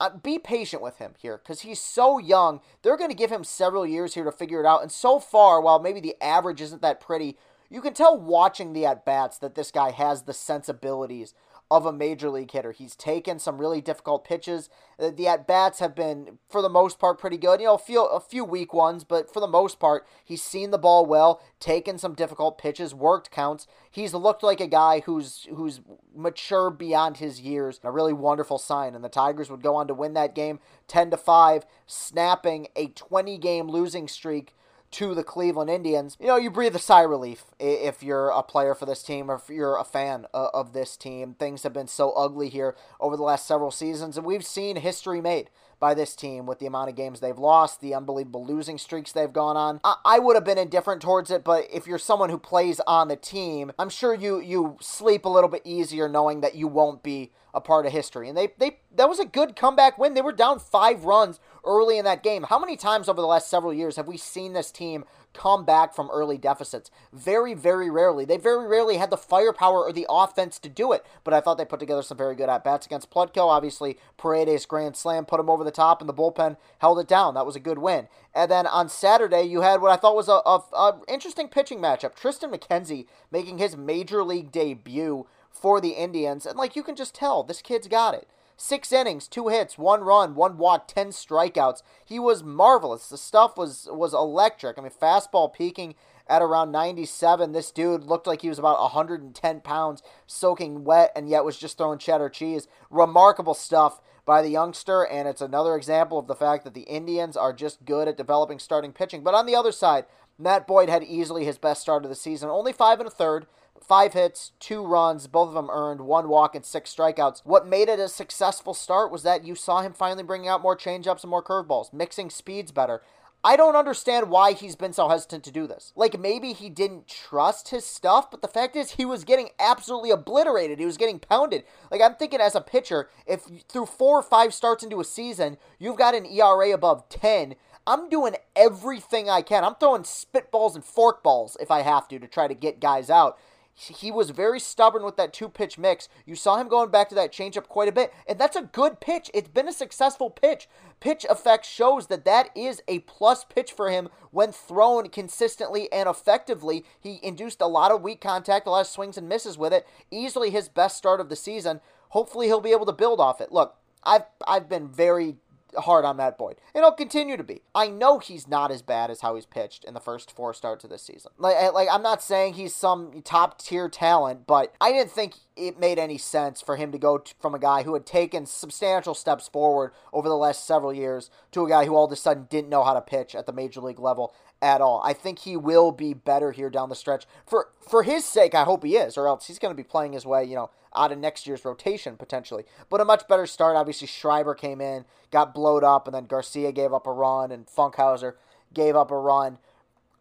uh, 0.00 0.10
be 0.10 0.38
patient 0.38 0.82
with 0.82 0.98
him 0.98 1.14
here 1.18 1.38
because 1.38 1.62
he's 1.62 1.80
so 1.80 2.18
young. 2.18 2.60
They're 2.82 2.96
going 2.96 3.10
to 3.10 3.16
give 3.16 3.30
him 3.32 3.44
several 3.44 3.86
years 3.86 4.14
here 4.14 4.24
to 4.24 4.32
figure 4.32 4.60
it 4.60 4.66
out. 4.66 4.82
And 4.82 4.92
so 4.92 5.18
far, 5.18 5.60
while 5.60 5.78
maybe 5.78 6.00
the 6.00 6.16
average 6.22 6.60
isn't 6.60 6.82
that 6.82 7.00
pretty, 7.00 7.36
you 7.70 7.80
can 7.80 7.94
tell 7.94 8.18
watching 8.18 8.72
the 8.72 8.86
at 8.86 9.04
bats 9.04 9.38
that 9.38 9.54
this 9.54 9.70
guy 9.70 9.90
has 9.90 10.22
the 10.22 10.32
sensibilities 10.32 11.34
of 11.70 11.84
a 11.84 11.92
major 11.92 12.30
league 12.30 12.50
hitter. 12.50 12.72
He's 12.72 12.96
taken 12.96 13.38
some 13.38 13.58
really 13.58 13.80
difficult 13.80 14.24
pitches. 14.24 14.70
Uh, 14.98 15.10
the 15.10 15.28
at 15.28 15.46
bats 15.46 15.80
have 15.80 15.94
been, 15.94 16.38
for 16.48 16.62
the 16.62 16.68
most 16.68 16.98
part, 16.98 17.18
pretty 17.18 17.36
good. 17.36 17.60
You 17.60 17.66
know, 17.66 17.74
a 17.74 17.78
few, 17.78 18.02
a 18.04 18.20
few 18.20 18.44
weak 18.44 18.72
ones, 18.72 19.04
but 19.04 19.32
for 19.32 19.40
the 19.40 19.46
most 19.46 19.78
part, 19.78 20.06
he's 20.24 20.42
seen 20.42 20.70
the 20.70 20.78
ball 20.78 21.04
well, 21.04 21.42
taken 21.60 21.98
some 21.98 22.14
difficult 22.14 22.56
pitches, 22.56 22.94
worked 22.94 23.30
counts. 23.30 23.66
He's 23.90 24.14
looked 24.14 24.42
like 24.42 24.60
a 24.60 24.66
guy 24.66 25.00
who's 25.00 25.46
who's 25.54 25.80
mature 26.14 26.70
beyond 26.70 27.18
his 27.18 27.40
years. 27.40 27.80
A 27.84 27.92
really 27.92 28.14
wonderful 28.14 28.58
sign. 28.58 28.94
And 28.94 29.04
the 29.04 29.10
Tigers 29.10 29.50
would 29.50 29.62
go 29.62 29.74
on 29.74 29.88
to 29.88 29.94
win 29.94 30.14
that 30.14 30.34
game 30.34 30.60
10 30.86 31.10
to 31.10 31.16
5, 31.18 31.66
snapping 31.86 32.68
a 32.76 32.88
20 32.88 33.36
game 33.38 33.68
losing 33.68 34.08
streak 34.08 34.54
to 34.92 35.14
the 35.14 35.24
Cleveland 35.24 35.70
Indians, 35.70 36.16
you 36.20 36.26
know, 36.26 36.36
you 36.36 36.50
breathe 36.50 36.74
a 36.74 36.78
sigh 36.78 37.02
of 37.02 37.10
relief 37.10 37.44
if 37.58 38.02
you're 38.02 38.28
a 38.30 38.42
player 38.42 38.74
for 38.74 38.86
this 38.86 39.02
team 39.02 39.30
or 39.30 39.34
if 39.34 39.48
you're 39.48 39.76
a 39.76 39.84
fan 39.84 40.26
uh, 40.32 40.48
of 40.54 40.72
this 40.72 40.96
team. 40.96 41.34
Things 41.34 41.62
have 41.62 41.72
been 41.72 41.88
so 41.88 42.12
ugly 42.12 42.48
here 42.48 42.76
over 43.00 43.16
the 43.16 43.22
last 43.22 43.46
several 43.46 43.70
seasons, 43.70 44.16
and 44.16 44.26
we've 44.26 44.44
seen 44.44 44.76
history 44.76 45.20
made 45.20 45.50
by 45.80 45.94
this 45.94 46.16
team 46.16 46.46
with 46.46 46.58
the 46.58 46.66
amount 46.66 46.90
of 46.90 46.96
games 46.96 47.20
they've 47.20 47.38
lost, 47.38 47.80
the 47.80 47.94
unbelievable 47.94 48.44
losing 48.44 48.78
streaks 48.78 49.12
they've 49.12 49.32
gone 49.32 49.56
on. 49.56 49.80
I, 49.84 49.96
I 50.04 50.18
would 50.18 50.34
have 50.34 50.44
been 50.44 50.58
indifferent 50.58 51.02
towards 51.02 51.30
it, 51.30 51.44
but 51.44 51.66
if 51.72 51.86
you're 51.86 51.98
someone 51.98 52.30
who 52.30 52.38
plays 52.38 52.80
on 52.86 53.08
the 53.08 53.16
team, 53.16 53.72
I'm 53.78 53.90
sure 53.90 54.14
you 54.14 54.40
you 54.40 54.76
sleep 54.80 55.24
a 55.24 55.28
little 55.28 55.50
bit 55.50 55.62
easier 55.64 56.08
knowing 56.08 56.40
that 56.40 56.54
you 56.54 56.66
won't 56.66 57.02
be 57.02 57.32
a 57.54 57.60
part 57.60 57.86
of 57.86 57.92
history. 57.92 58.28
And 58.28 58.36
they 58.36 58.48
they 58.58 58.80
that 58.96 59.08
was 59.08 59.18
a 59.18 59.24
good 59.24 59.56
comeback 59.56 59.98
win. 59.98 60.14
They 60.14 60.22
were 60.22 60.32
down 60.32 60.58
five 60.58 61.04
runs 61.04 61.38
early 61.68 61.98
in 61.98 62.04
that 62.06 62.22
game. 62.22 62.44
How 62.44 62.58
many 62.58 62.76
times 62.76 63.08
over 63.08 63.20
the 63.20 63.26
last 63.26 63.48
several 63.48 63.74
years 63.74 63.96
have 63.96 64.08
we 64.08 64.16
seen 64.16 64.54
this 64.54 64.72
team 64.72 65.04
come 65.34 65.64
back 65.64 65.94
from 65.94 66.10
early 66.10 66.38
deficits? 66.38 66.90
Very, 67.12 67.52
very 67.52 67.90
rarely. 67.90 68.24
They 68.24 68.38
very 68.38 68.66
rarely 68.66 68.96
had 68.96 69.10
the 69.10 69.16
firepower 69.18 69.84
or 69.84 69.92
the 69.92 70.06
offense 70.08 70.58
to 70.60 70.68
do 70.68 70.92
it. 70.92 71.04
But 71.22 71.34
I 71.34 71.40
thought 71.40 71.58
they 71.58 71.66
put 71.66 71.78
together 71.78 72.02
some 72.02 72.16
very 72.16 72.34
good 72.34 72.48
at 72.48 72.64
bats 72.64 72.86
against 72.86 73.10
Plutko. 73.10 73.48
Obviously, 73.48 73.98
Paredes 74.16 74.66
grand 74.66 74.96
slam 74.96 75.26
put 75.26 75.38
him 75.38 75.50
over 75.50 75.62
the 75.62 75.70
top, 75.70 76.00
and 76.00 76.08
the 76.08 76.14
bullpen 76.14 76.56
held 76.78 76.98
it 76.98 77.06
down. 77.06 77.34
That 77.34 77.46
was 77.46 77.56
a 77.56 77.60
good 77.60 77.78
win. 77.78 78.08
And 78.34 78.50
then 78.50 78.66
on 78.66 78.88
Saturday, 78.88 79.42
you 79.42 79.60
had 79.60 79.82
what 79.82 79.92
I 79.92 79.96
thought 79.96 80.16
was 80.16 80.28
a, 80.28 80.40
a, 80.46 80.62
a 80.74 81.00
interesting 81.06 81.48
pitching 81.48 81.78
matchup. 81.78 82.18
Triston 82.18 82.52
McKenzie 82.52 83.06
making 83.30 83.58
his 83.58 83.76
major 83.76 84.24
league 84.24 84.50
debut 84.50 85.26
for 85.50 85.80
the 85.80 85.90
Indians, 85.90 86.46
and 86.46 86.56
like 86.56 86.76
you 86.76 86.82
can 86.82 86.96
just 86.96 87.14
tell, 87.14 87.42
this 87.42 87.62
kid's 87.62 87.88
got 87.88 88.14
it. 88.14 88.28
Six 88.60 88.92
innings, 88.92 89.28
two 89.28 89.46
hits, 89.46 89.78
one 89.78 90.02
run, 90.02 90.34
one 90.34 90.58
walk, 90.58 90.88
ten 90.88 91.10
strikeouts. 91.10 91.80
He 92.04 92.18
was 92.18 92.42
marvelous. 92.42 93.08
The 93.08 93.16
stuff 93.16 93.56
was 93.56 93.86
was 93.88 94.12
electric. 94.12 94.76
I 94.76 94.82
mean, 94.82 94.90
fastball 94.90 95.52
peaking 95.52 95.94
at 96.26 96.42
around 96.42 96.72
97. 96.72 97.52
This 97.52 97.70
dude 97.70 98.02
looked 98.02 98.26
like 98.26 98.42
he 98.42 98.48
was 98.48 98.58
about 98.58 98.80
110 98.80 99.60
pounds, 99.60 100.02
soaking 100.26 100.82
wet, 100.82 101.12
and 101.14 101.28
yet 101.28 101.44
was 101.44 101.56
just 101.56 101.78
throwing 101.78 102.00
cheddar 102.00 102.28
cheese. 102.28 102.66
Remarkable 102.90 103.54
stuff 103.54 104.00
by 104.26 104.42
the 104.42 104.50
youngster, 104.50 105.06
and 105.06 105.28
it's 105.28 105.40
another 105.40 105.76
example 105.76 106.18
of 106.18 106.26
the 106.26 106.34
fact 106.34 106.64
that 106.64 106.74
the 106.74 106.82
Indians 106.82 107.36
are 107.36 107.52
just 107.52 107.84
good 107.84 108.08
at 108.08 108.16
developing 108.16 108.58
starting 108.58 108.92
pitching. 108.92 109.22
But 109.22 109.34
on 109.34 109.46
the 109.46 109.54
other 109.54 109.72
side, 109.72 110.04
Matt 110.38 110.66
Boyd 110.66 110.88
had 110.88 111.02
easily 111.02 111.44
his 111.44 111.58
best 111.58 111.82
start 111.82 112.04
of 112.04 112.10
the 112.10 112.14
season. 112.14 112.48
Only 112.48 112.72
five 112.72 113.00
and 113.00 113.08
a 113.08 113.10
third, 113.10 113.46
Five 113.82 114.12
hits, 114.12 114.52
two 114.60 114.84
runs, 114.84 115.26
both 115.26 115.48
of 115.48 115.54
them 115.54 115.70
earned, 115.70 116.02
one 116.02 116.28
walk, 116.28 116.54
and 116.54 116.64
six 116.64 116.94
strikeouts. 116.94 117.40
What 117.44 117.66
made 117.66 117.88
it 117.88 118.00
a 118.00 118.08
successful 118.08 118.74
start 118.74 119.10
was 119.10 119.22
that 119.22 119.44
you 119.44 119.54
saw 119.54 119.82
him 119.82 119.92
finally 119.92 120.22
bringing 120.22 120.48
out 120.48 120.62
more 120.62 120.76
changeups 120.76 121.22
and 121.22 121.30
more 121.30 121.42
curveballs, 121.42 121.92
mixing 121.92 122.30
speeds 122.30 122.72
better. 122.72 123.02
I 123.44 123.56
don't 123.56 123.76
understand 123.76 124.30
why 124.30 124.52
he's 124.52 124.74
been 124.74 124.92
so 124.92 125.08
hesitant 125.08 125.44
to 125.44 125.52
do 125.52 125.68
this. 125.68 125.92
Like, 125.94 126.18
maybe 126.18 126.52
he 126.52 126.68
didn't 126.68 127.06
trust 127.06 127.68
his 127.68 127.84
stuff, 127.84 128.32
but 128.32 128.42
the 128.42 128.48
fact 128.48 128.74
is, 128.74 128.92
he 128.92 129.04
was 129.04 129.22
getting 129.22 129.50
absolutely 129.60 130.10
obliterated. 130.10 130.80
He 130.80 130.86
was 130.86 130.96
getting 130.96 131.20
pounded. 131.20 131.62
Like, 131.90 132.02
I'm 132.02 132.16
thinking 132.16 132.40
as 132.40 132.56
a 132.56 132.60
pitcher, 132.60 133.08
if 133.26 133.44
through 133.68 133.86
four 133.86 134.18
or 134.18 134.22
five 134.22 134.52
starts 134.52 134.82
into 134.82 135.00
a 135.00 135.04
season, 135.04 135.56
you've 135.78 135.96
got 135.96 136.16
an 136.16 136.26
ERA 136.26 136.72
above 136.72 137.08
10, 137.10 137.54
I'm 137.88 138.08
doing 138.08 138.36
everything 138.54 139.30
I 139.30 139.42
can. 139.42 139.64
I'm 139.64 139.74
throwing 139.76 140.02
spitballs 140.02 140.74
and 140.74 140.84
forkballs 140.84 141.56
if 141.58 141.70
I 141.70 141.82
have 141.82 142.06
to 142.08 142.18
to 142.18 142.28
try 142.28 142.46
to 142.46 142.54
get 142.54 142.80
guys 142.80 143.08
out 143.08 143.38
he 143.78 144.10
was 144.10 144.30
very 144.30 144.58
stubborn 144.58 145.04
with 145.04 145.16
that 145.16 145.32
two 145.32 145.48
pitch 145.48 145.78
mix. 145.78 146.08
You 146.26 146.34
saw 146.34 146.56
him 146.56 146.68
going 146.68 146.90
back 146.90 147.08
to 147.10 147.14
that 147.14 147.32
changeup 147.32 147.68
quite 147.68 147.88
a 147.88 147.92
bit, 147.92 148.12
and 148.26 148.38
that's 148.38 148.56
a 148.56 148.62
good 148.62 149.00
pitch. 149.00 149.30
It's 149.32 149.48
been 149.48 149.68
a 149.68 149.72
successful 149.72 150.30
pitch. 150.30 150.68
PITCHf/x 151.00 151.64
shows 151.64 152.08
that 152.08 152.24
that 152.24 152.50
is 152.56 152.82
a 152.88 152.98
plus 153.00 153.44
pitch 153.44 153.70
for 153.70 153.88
him 153.88 154.08
when 154.32 154.50
thrown 154.50 155.08
consistently 155.10 155.90
and 155.92 156.08
effectively. 156.08 156.84
He 156.98 157.20
induced 157.22 157.60
a 157.60 157.66
lot 157.66 157.92
of 157.92 158.02
weak 158.02 158.20
contact, 158.20 158.66
a 158.66 158.70
lot 158.70 158.80
of 158.80 158.86
swings 158.88 159.16
and 159.16 159.28
misses 159.28 159.56
with 159.56 159.72
it. 159.72 159.86
Easily 160.10 160.50
his 160.50 160.68
best 160.68 160.96
start 160.96 161.20
of 161.20 161.28
the 161.28 161.36
season. 161.36 161.80
Hopefully 162.10 162.46
he'll 162.46 162.60
be 162.60 162.72
able 162.72 162.86
to 162.86 162.92
build 162.92 163.20
off 163.20 163.40
it. 163.40 163.52
Look, 163.52 163.76
I've 164.02 164.24
I've 164.46 164.68
been 164.68 164.88
very 164.88 165.36
hard 165.76 166.04
on 166.04 166.16
Matt 166.16 166.38
Boyd, 166.38 166.56
and 166.74 166.82
he'll 166.82 166.92
continue 166.92 167.36
to 167.36 167.44
be. 167.44 167.62
I 167.74 167.88
know 167.88 168.18
he's 168.18 168.48
not 168.48 168.70
as 168.70 168.82
bad 168.82 169.10
as 169.10 169.20
how 169.20 169.34
he's 169.34 169.46
pitched 169.46 169.84
in 169.84 169.94
the 169.94 170.00
first 170.00 170.30
four 170.30 170.54
starts 170.54 170.84
of 170.84 170.90
this 170.90 171.02
season. 171.02 171.32
Like, 171.38 171.72
like 171.72 171.88
I'm 171.90 172.02
not 172.02 172.22
saying 172.22 172.54
he's 172.54 172.74
some 172.74 173.22
top 173.22 173.58
tier 173.58 173.88
talent, 173.88 174.46
but 174.46 174.74
I 174.80 174.92
didn't 174.92 175.10
think 175.10 175.34
it 175.56 175.78
made 175.78 175.98
any 175.98 176.18
sense 176.18 176.60
for 176.62 176.76
him 176.76 176.92
to 176.92 176.98
go 176.98 177.18
to, 177.18 177.34
from 177.40 177.54
a 177.54 177.58
guy 177.58 177.82
who 177.82 177.94
had 177.94 178.06
taken 178.06 178.46
substantial 178.46 179.14
steps 179.14 179.48
forward 179.48 179.92
over 180.12 180.28
the 180.28 180.36
last 180.36 180.66
several 180.66 180.92
years 180.92 181.30
to 181.52 181.64
a 181.64 181.68
guy 181.68 181.84
who 181.84 181.94
all 181.94 182.04
of 182.04 182.12
a 182.12 182.16
sudden 182.16 182.46
didn't 182.48 182.70
know 182.70 182.84
how 182.84 182.94
to 182.94 183.00
pitch 183.00 183.34
at 183.34 183.46
the 183.46 183.52
major 183.52 183.80
league 183.80 183.98
level 183.98 184.34
at 184.60 184.80
all. 184.80 185.00
I 185.04 185.12
think 185.12 185.40
he 185.40 185.56
will 185.56 185.92
be 185.92 186.14
better 186.14 186.52
here 186.52 186.70
down 186.70 186.88
the 186.88 186.94
stretch. 186.94 187.26
For 187.46 187.68
for 187.80 188.02
his 188.02 188.24
sake, 188.24 188.54
I 188.54 188.64
hope 188.64 188.84
he 188.84 188.96
is, 188.96 189.16
or 189.16 189.26
else 189.26 189.46
he's 189.46 189.58
going 189.58 189.72
to 189.72 189.76
be 189.76 189.88
playing 189.88 190.12
his 190.12 190.26
way, 190.26 190.44
you 190.44 190.54
know, 190.54 190.70
out 190.94 191.12
of 191.12 191.18
next 191.18 191.46
year's 191.46 191.64
rotation 191.64 192.16
potentially. 192.16 192.64
But 192.88 193.00
a 193.00 193.04
much 193.04 193.28
better 193.28 193.46
start. 193.46 193.76
Obviously, 193.76 194.08
Schreiber 194.08 194.54
came 194.54 194.80
in, 194.80 195.04
got 195.30 195.54
blowed 195.54 195.84
up, 195.84 196.06
and 196.06 196.14
then 196.14 196.26
Garcia 196.26 196.72
gave 196.72 196.92
up 196.92 197.06
a 197.06 197.12
run, 197.12 197.52
and 197.52 197.66
Funkhouser 197.66 198.34
gave 198.74 198.96
up 198.96 199.10
a 199.10 199.18
run. 199.18 199.58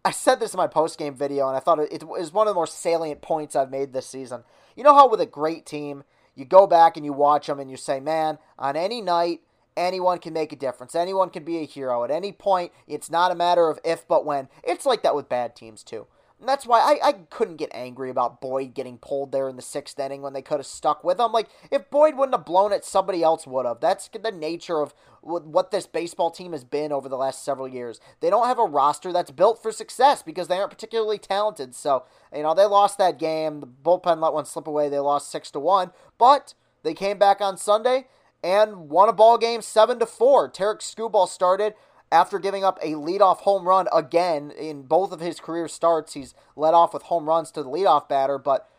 I 0.05 0.11
said 0.11 0.39
this 0.39 0.53
in 0.53 0.57
my 0.57 0.67
post 0.67 0.97
game 0.97 1.15
video, 1.15 1.47
and 1.47 1.57
I 1.57 1.59
thought 1.59 1.79
it 1.79 2.03
was 2.03 2.31
one 2.31 2.47
of 2.47 2.51
the 2.51 2.55
more 2.55 2.67
salient 2.67 3.21
points 3.21 3.55
I've 3.55 3.71
made 3.71 3.91
this 3.91 4.07
season. 4.07 4.43
You 4.75 4.83
know 4.83 4.95
how 4.95 5.09
with 5.09 5.19
a 5.19 5.25
great 5.25 5.65
team, 5.65 6.03
you 6.35 6.45
go 6.45 6.67
back 6.67 6.95
and 6.95 7.05
you 7.05 7.11
watch 7.11 7.47
them, 7.47 7.59
and 7.59 7.69
you 7.69 7.77
say, 7.77 7.99
man, 7.99 8.37
on 8.57 8.75
any 8.75 9.01
night 9.01 9.41
anyone 9.77 10.17
can 10.17 10.33
make 10.33 10.51
a 10.51 10.57
difference. 10.57 10.95
Anyone 10.95 11.29
can 11.29 11.43
be 11.43 11.59
a 11.59 11.65
hero 11.65 12.03
at 12.03 12.11
any 12.11 12.33
point. 12.33 12.73
It's 12.87 13.09
not 13.09 13.31
a 13.31 13.35
matter 13.35 13.69
of 13.69 13.79
if 13.85 14.07
but 14.07 14.25
when. 14.25 14.49
It's 14.63 14.85
like 14.85 15.03
that 15.03 15.15
with 15.15 15.29
bad 15.29 15.55
teams 15.55 15.83
too. 15.83 16.07
And 16.39 16.47
that's 16.47 16.67
why 16.67 16.79
I, 16.79 17.07
I 17.07 17.11
couldn't 17.13 17.55
get 17.55 17.71
angry 17.73 18.11
about 18.11 18.41
Boyd 18.41 18.75
getting 18.75 18.99
pulled 18.99 19.31
there 19.31 19.49
in 19.49 19.55
the 19.55 19.61
sixth 19.63 19.99
inning 19.99 20.21
when 20.21 20.33
they 20.33 20.43
could 20.43 20.59
have 20.59 20.67
stuck 20.67 21.03
with 21.03 21.19
him. 21.19 21.31
Like, 21.31 21.49
if 21.71 21.89
Boyd 21.89 22.15
wouldn't 22.15 22.35
have 22.35 22.45
blown 22.45 22.71
it, 22.71 22.85
somebody 22.85 23.23
else 23.23 23.47
would 23.47 23.65
have. 23.65 23.79
That's 23.79 24.07
the 24.07 24.31
nature 24.31 24.81
of 24.81 24.93
what 25.21 25.71
this 25.71 25.87
baseball 25.87 26.29
team 26.29 26.51
has 26.51 26.63
been 26.63 26.91
over 26.91 27.09
the 27.09 27.17
last 27.17 27.43
several 27.43 27.67
years. 27.67 27.99
They 28.19 28.29
don't 28.29 28.45
have 28.45 28.59
a 28.59 28.65
roster 28.65 29.11
that's 29.11 29.31
built 29.31 29.63
for 29.63 29.71
success 29.71 30.21
because 30.21 30.47
they 30.47 30.57
aren't 30.57 30.69
particularly 30.69 31.17
talented. 31.17 31.73
So, 31.73 32.03
you 32.33 32.43
know, 32.43 32.53
they 32.53 32.65
lost 32.65 32.99
that 32.99 33.17
game. 33.17 33.59
The 33.59 33.67
bullpen 33.67 34.21
let 34.21 34.33
one 34.33 34.45
slip 34.45 34.67
away. 34.67 34.89
They 34.89 34.99
lost 34.99 35.31
6 35.31 35.49
to 35.51 35.59
1. 35.59 35.91
But 36.19 36.53
they 36.83 36.93
came 36.93 37.17
back 37.17 37.41
on 37.41 37.57
Sunday 37.57 38.05
and 38.47 38.89
won 38.89 39.09
a 39.09 39.13
ball 39.13 39.37
game 39.37 39.61
7 39.61 39.99
to 39.99 40.05
4. 40.05 40.47
Tarik 40.49 40.79
Skubal 40.79 41.27
started 41.27 41.73
after 42.09 42.39
giving 42.39 42.63
up 42.63 42.79
a 42.81 42.93
leadoff 42.93 43.39
home 43.39 43.67
run 43.67 43.89
again 43.93 44.51
in 44.51 44.83
both 44.83 45.11
of 45.11 45.19
his 45.19 45.41
career 45.41 45.67
starts. 45.67 46.13
He's 46.13 46.33
led 46.55 46.73
off 46.73 46.93
with 46.93 47.03
home 47.03 47.25
runs 47.27 47.51
to 47.51 47.63
the 47.63 47.69
leadoff 47.69 48.07
batter, 48.07 48.37
but 48.37 48.69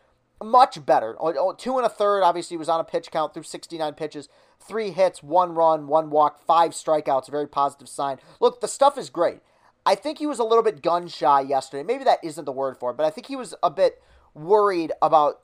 much 0.43 0.83
better. 0.87 1.15
Oh, 1.19 1.35
oh, 1.37 1.53
two 1.53 1.77
and 1.77 1.85
a 1.85 1.89
third, 1.89 2.23
obviously, 2.23 2.57
was 2.57 2.67
on 2.67 2.79
a 2.79 2.83
pitch 2.83 3.11
count 3.11 3.35
through 3.35 3.43
69 3.43 3.93
pitches. 3.93 4.27
Three 4.59 4.89
hits, 4.89 5.21
one 5.21 5.53
run, 5.53 5.85
one 5.85 6.09
walk, 6.09 6.43
five 6.43 6.71
strikeouts. 6.71 7.29
Very 7.29 7.47
positive 7.47 7.87
sign. 7.87 8.17
Look, 8.39 8.61
the 8.61 8.67
stuff 8.67 8.97
is 8.97 9.11
great. 9.11 9.41
I 9.85 9.93
think 9.93 10.17
he 10.17 10.25
was 10.25 10.39
a 10.39 10.43
little 10.43 10.63
bit 10.63 10.81
gun 10.81 11.07
shy 11.07 11.41
yesterday. 11.41 11.83
Maybe 11.83 12.03
that 12.05 12.23
isn't 12.23 12.45
the 12.45 12.51
word 12.51 12.77
for 12.77 12.89
it, 12.89 12.97
but 12.97 13.05
I 13.05 13.11
think 13.11 13.27
he 13.27 13.35
was 13.35 13.53
a 13.61 13.69
bit 13.69 14.01
worried 14.33 14.93
about 14.99 15.41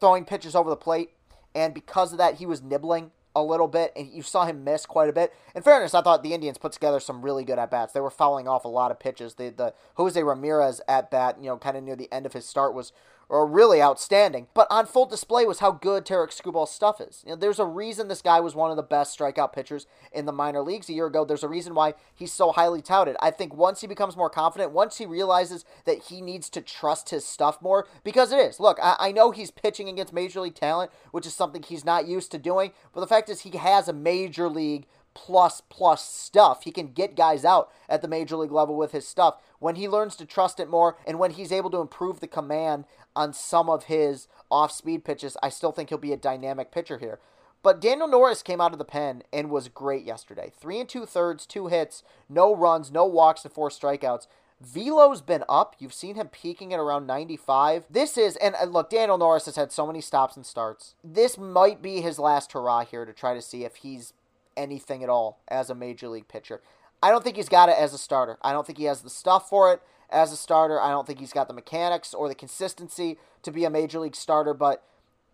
throwing 0.00 0.24
pitches 0.24 0.56
over 0.56 0.68
the 0.68 0.76
plate. 0.76 1.10
And 1.54 1.72
because 1.72 2.10
of 2.10 2.18
that, 2.18 2.34
he 2.34 2.46
was 2.46 2.60
nibbling 2.60 3.12
a 3.40 3.44
little 3.44 3.68
bit, 3.68 3.92
and 3.96 4.10
you 4.12 4.22
saw 4.22 4.44
him 4.44 4.64
miss 4.64 4.86
quite 4.86 5.08
a 5.08 5.12
bit. 5.12 5.32
In 5.54 5.62
fairness, 5.62 5.94
I 5.94 6.02
thought 6.02 6.22
the 6.22 6.34
Indians 6.34 6.58
put 6.58 6.72
together 6.72 7.00
some 7.00 7.22
really 7.22 7.44
good 7.44 7.58
at 7.58 7.70
bats. 7.70 7.92
They 7.92 8.00
were 8.00 8.10
fouling 8.10 8.48
off 8.48 8.64
a 8.64 8.68
lot 8.68 8.90
of 8.90 8.98
pitches. 8.98 9.34
The 9.34 9.50
the 9.50 9.74
Jose 9.94 10.22
Ramirez 10.22 10.80
at 10.88 11.10
bat, 11.10 11.36
you 11.40 11.46
know, 11.46 11.56
kind 11.56 11.76
of 11.76 11.84
near 11.84 11.96
the 11.96 12.12
end 12.12 12.26
of 12.26 12.32
his 12.32 12.46
start 12.46 12.74
was 12.74 12.92
or 13.28 13.46
really 13.46 13.82
outstanding. 13.82 14.46
But 14.54 14.66
on 14.70 14.86
full 14.86 15.06
display 15.06 15.44
was 15.44 15.58
how 15.58 15.72
good 15.72 16.06
Tarik 16.06 16.30
Skubal's 16.30 16.72
stuff 16.72 17.00
is. 17.00 17.22
You 17.26 17.32
know, 17.32 17.36
there's 17.36 17.58
a 17.58 17.66
reason 17.66 18.08
this 18.08 18.22
guy 18.22 18.40
was 18.40 18.54
one 18.54 18.70
of 18.70 18.76
the 18.76 18.82
best 18.82 19.18
strikeout 19.18 19.52
pitchers 19.52 19.86
in 20.12 20.24
the 20.24 20.32
minor 20.32 20.62
leagues 20.62 20.88
a 20.88 20.94
year 20.94 21.06
ago. 21.06 21.24
There's 21.24 21.42
a 21.42 21.48
reason 21.48 21.74
why 21.74 21.94
he's 22.14 22.32
so 22.32 22.52
highly 22.52 22.80
touted. 22.80 23.16
I 23.20 23.30
think 23.30 23.54
once 23.54 23.80
he 23.80 23.86
becomes 23.86 24.16
more 24.16 24.30
confident, 24.30 24.72
once 24.72 24.96
he 24.96 25.06
realizes 25.06 25.64
that 25.84 26.04
he 26.04 26.20
needs 26.20 26.48
to 26.50 26.60
trust 26.60 27.10
his 27.10 27.24
stuff 27.24 27.60
more, 27.60 27.86
because 28.02 28.32
it 28.32 28.38
is. 28.38 28.60
Look, 28.60 28.78
I, 28.82 28.96
I 28.98 29.12
know 29.12 29.30
he's 29.30 29.50
pitching 29.50 29.88
against 29.88 30.12
major 30.12 30.40
league 30.40 30.54
talent, 30.54 30.90
which 31.10 31.26
is 31.26 31.34
something 31.34 31.62
he's 31.62 31.84
not 31.84 32.08
used 32.08 32.30
to 32.32 32.38
doing. 32.38 32.72
But 32.94 33.00
the 33.00 33.06
fact 33.06 33.28
is, 33.28 33.40
he 33.40 33.56
has 33.56 33.88
a 33.88 33.92
major 33.92 34.48
league 34.48 34.86
plus 35.24 35.60
plus 35.68 36.08
stuff. 36.08 36.62
He 36.62 36.70
can 36.70 36.92
get 36.92 37.16
guys 37.16 37.44
out 37.44 37.70
at 37.88 38.02
the 38.02 38.08
major 38.08 38.36
league 38.36 38.52
level 38.52 38.76
with 38.76 38.92
his 38.92 39.06
stuff. 39.06 39.36
When 39.58 39.74
he 39.74 39.88
learns 39.88 40.14
to 40.16 40.26
trust 40.26 40.60
it 40.60 40.70
more 40.70 40.96
and 41.06 41.18
when 41.18 41.32
he's 41.32 41.50
able 41.50 41.70
to 41.70 41.80
improve 41.80 42.20
the 42.20 42.28
command 42.28 42.84
on 43.16 43.32
some 43.32 43.68
of 43.68 43.84
his 43.84 44.28
off 44.48 44.70
speed 44.70 45.04
pitches, 45.04 45.36
I 45.42 45.48
still 45.48 45.72
think 45.72 45.88
he'll 45.88 45.98
be 45.98 46.12
a 46.12 46.16
dynamic 46.16 46.70
pitcher 46.70 46.98
here. 46.98 47.18
But 47.64 47.80
Daniel 47.80 48.06
Norris 48.06 48.42
came 48.44 48.60
out 48.60 48.72
of 48.72 48.78
the 48.78 48.84
pen 48.84 49.24
and 49.32 49.50
was 49.50 49.68
great 49.68 50.04
yesterday. 50.04 50.52
Three 50.56 50.78
and 50.78 50.88
two 50.88 51.04
thirds, 51.04 51.44
two 51.44 51.66
hits, 51.66 52.04
no 52.28 52.54
runs, 52.54 52.92
no 52.92 53.04
walks, 53.04 53.44
and 53.44 53.52
four 53.52 53.70
strikeouts. 53.70 54.28
Velo's 54.60 55.20
been 55.20 55.44
up. 55.48 55.74
You've 55.78 55.94
seen 55.94 56.14
him 56.14 56.28
peaking 56.28 56.72
at 56.72 56.80
around 56.80 57.06
95. 57.06 57.86
This 57.90 58.16
is, 58.16 58.36
and 58.36 58.54
look, 58.72 58.90
Daniel 58.90 59.18
Norris 59.18 59.46
has 59.46 59.56
had 59.56 59.72
so 59.72 59.86
many 59.86 60.00
stops 60.00 60.36
and 60.36 60.46
starts. 60.46 60.94
This 61.02 61.36
might 61.38 61.82
be 61.82 62.00
his 62.00 62.18
last 62.18 62.52
hurrah 62.52 62.84
here 62.84 63.04
to 63.04 63.12
try 63.12 63.34
to 63.34 63.42
see 63.42 63.64
if 63.64 63.76
he's 63.76 64.12
anything 64.58 65.02
at 65.02 65.08
all 65.08 65.40
as 65.48 65.70
a 65.70 65.74
major 65.74 66.08
league 66.08 66.28
pitcher. 66.28 66.60
I 67.02 67.10
don't 67.10 67.22
think 67.22 67.36
he's 67.36 67.48
got 67.48 67.68
it 67.68 67.76
as 67.78 67.94
a 67.94 67.98
starter. 67.98 68.38
I 68.42 68.52
don't 68.52 68.66
think 68.66 68.78
he 68.78 68.84
has 68.84 69.02
the 69.02 69.10
stuff 69.10 69.48
for 69.48 69.72
it 69.72 69.80
as 70.10 70.32
a 70.32 70.36
starter. 70.36 70.80
I 70.80 70.90
don't 70.90 71.06
think 71.06 71.20
he's 71.20 71.32
got 71.32 71.48
the 71.48 71.54
mechanics 71.54 72.12
or 72.12 72.28
the 72.28 72.34
consistency 72.34 73.18
to 73.42 73.52
be 73.52 73.64
a 73.64 73.70
major 73.70 74.00
league 74.00 74.16
starter, 74.16 74.52
but 74.52 74.82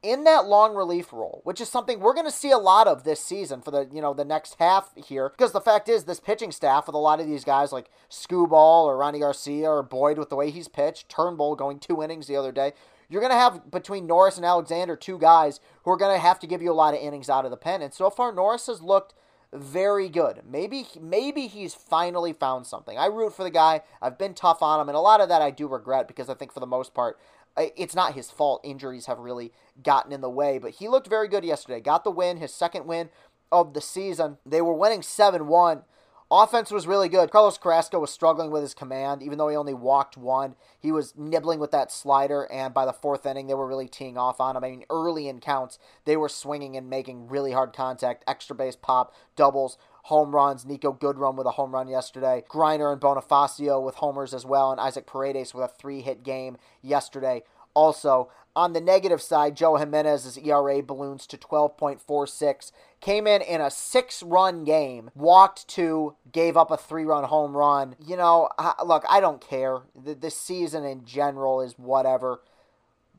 in 0.04 0.24
that 0.24 0.46
long 0.46 0.76
relief 0.76 1.14
role, 1.14 1.40
which 1.44 1.62
is 1.62 1.70
something 1.70 1.98
we're 1.98 2.12
going 2.12 2.26
to 2.26 2.30
see 2.30 2.50
a 2.50 2.58
lot 2.58 2.86
of 2.86 3.04
this 3.04 3.20
season 3.20 3.62
for 3.62 3.70
the 3.70 3.88
you 3.90 4.02
know 4.02 4.12
the 4.12 4.24
next 4.24 4.56
half 4.58 4.90
here. 4.94 5.30
Because 5.30 5.52
the 5.52 5.62
fact 5.62 5.88
is, 5.88 6.04
this 6.04 6.20
pitching 6.20 6.52
staff 6.52 6.86
with 6.86 6.94
a 6.94 6.98
lot 6.98 7.20
of 7.20 7.26
these 7.26 7.42
guys 7.42 7.72
like 7.72 7.90
Skubal 8.10 8.84
or 8.84 8.98
Rony 8.98 9.20
Garcia 9.20 9.70
or 9.70 9.82
Boyd 9.82 10.18
with 10.18 10.28
the 10.28 10.36
way 10.36 10.50
he's 10.50 10.68
pitched, 10.68 11.08
Turnbull 11.08 11.56
going 11.56 11.78
two 11.78 12.02
innings 12.02 12.26
the 12.26 12.36
other 12.36 12.52
day. 12.52 12.74
You're 13.08 13.20
going 13.20 13.32
to 13.32 13.38
have 13.38 13.70
between 13.70 14.06
Norris 14.06 14.36
and 14.36 14.46
Alexander 14.46 14.96
two 14.96 15.18
guys 15.18 15.60
who 15.84 15.90
are 15.90 15.96
going 15.96 16.14
to 16.14 16.20
have 16.20 16.38
to 16.40 16.46
give 16.46 16.62
you 16.62 16.72
a 16.72 16.74
lot 16.74 16.94
of 16.94 17.00
innings 17.00 17.28
out 17.28 17.44
of 17.44 17.50
the 17.50 17.56
pen. 17.56 17.82
And 17.82 17.92
so 17.92 18.10
far, 18.10 18.32
Norris 18.32 18.66
has 18.66 18.82
looked 18.82 19.14
very 19.52 20.08
good. 20.08 20.42
Maybe 20.48 20.86
maybe 21.00 21.46
he's 21.46 21.74
finally 21.74 22.32
found 22.32 22.66
something. 22.66 22.98
I 22.98 23.06
root 23.06 23.34
for 23.34 23.44
the 23.44 23.50
guy. 23.50 23.82
I've 24.02 24.18
been 24.18 24.34
tough 24.34 24.62
on 24.62 24.80
him, 24.80 24.88
and 24.88 24.96
a 24.96 25.00
lot 25.00 25.20
of 25.20 25.28
that 25.28 25.42
I 25.42 25.50
do 25.50 25.68
regret 25.68 26.08
because 26.08 26.28
I 26.28 26.34
think 26.34 26.52
for 26.52 26.60
the 26.60 26.66
most 26.66 26.92
part 26.92 27.18
it's 27.56 27.94
not 27.94 28.14
his 28.14 28.30
fault. 28.30 28.60
Injuries 28.64 29.06
have 29.06 29.18
really 29.18 29.52
gotten 29.82 30.12
in 30.12 30.20
the 30.20 30.30
way, 30.30 30.58
but 30.58 30.72
he 30.72 30.88
looked 30.88 31.08
very 31.08 31.28
good 31.28 31.44
yesterday. 31.44 31.80
Got 31.80 32.04
the 32.04 32.10
win, 32.10 32.38
his 32.38 32.52
second 32.52 32.86
win 32.86 33.10
of 33.52 33.74
the 33.74 33.80
season. 33.80 34.38
They 34.44 34.60
were 34.60 34.74
winning 34.74 35.02
7 35.02 35.46
1. 35.46 35.82
Offense 36.30 36.70
was 36.70 36.86
really 36.86 37.08
good. 37.08 37.30
Carlos 37.30 37.58
Carrasco 37.58 38.00
was 38.00 38.10
struggling 38.10 38.50
with 38.50 38.62
his 38.62 38.74
command, 38.74 39.22
even 39.22 39.38
though 39.38 39.48
he 39.48 39.56
only 39.56 39.74
walked 39.74 40.16
one. 40.16 40.56
He 40.80 40.90
was 40.90 41.14
nibbling 41.16 41.60
with 41.60 41.70
that 41.72 41.92
slider, 41.92 42.50
and 42.50 42.72
by 42.72 42.86
the 42.86 42.92
fourth 42.92 43.26
inning, 43.26 43.46
they 43.46 43.54
were 43.54 43.66
really 43.66 43.88
teeing 43.88 44.16
off 44.16 44.40
on 44.40 44.56
him. 44.56 44.64
I 44.64 44.70
mean, 44.70 44.84
early 44.88 45.28
in 45.28 45.40
counts, 45.40 45.78
they 46.06 46.16
were 46.16 46.30
swinging 46.30 46.76
and 46.76 46.88
making 46.88 47.28
really 47.28 47.52
hard 47.52 47.72
contact, 47.72 48.24
extra 48.26 48.56
base 48.56 48.76
pop, 48.76 49.14
doubles, 49.36 49.76
home 50.04 50.34
runs. 50.34 50.64
Niko 50.64 50.98
Goodrum 50.98 51.36
with 51.36 51.46
a 51.46 51.52
home 51.52 51.72
run 51.72 51.88
yesterday. 51.88 52.42
Greiner 52.48 52.92
and 52.92 53.00
Bonifacio 53.00 53.82
with 53.84 53.96
homers 53.96 54.32
as 54.32 54.46
well, 54.46 54.72
and 54.72 54.80
Isaac 54.80 55.06
Paredes 55.06 55.54
with 55.54 55.64
a 55.64 55.68
three 55.68 56.00
hit 56.00 56.22
game 56.22 56.56
yesterday. 56.82 57.42
Also, 57.74 58.30
on 58.56 58.72
the 58.72 58.80
negative 58.80 59.20
side, 59.20 59.56
Joe 59.56 59.76
Jimenez's 59.76 60.38
ERA 60.38 60.82
balloons 60.82 61.26
to 61.28 61.36
12.46. 61.36 62.70
Came 63.00 63.26
in 63.26 63.42
in 63.42 63.60
a 63.60 63.70
six 63.70 64.22
run 64.22 64.64
game, 64.64 65.10
walked 65.14 65.66
two, 65.68 66.14
gave 66.30 66.56
up 66.56 66.70
a 66.70 66.76
three 66.76 67.04
run 67.04 67.24
home 67.24 67.56
run. 67.56 67.96
You 68.04 68.16
know, 68.16 68.48
look, 68.84 69.04
I 69.08 69.20
don't 69.20 69.40
care. 69.40 69.80
The, 69.94 70.14
the 70.14 70.30
season 70.30 70.84
in 70.84 71.04
general 71.04 71.60
is 71.60 71.78
whatever. 71.78 72.40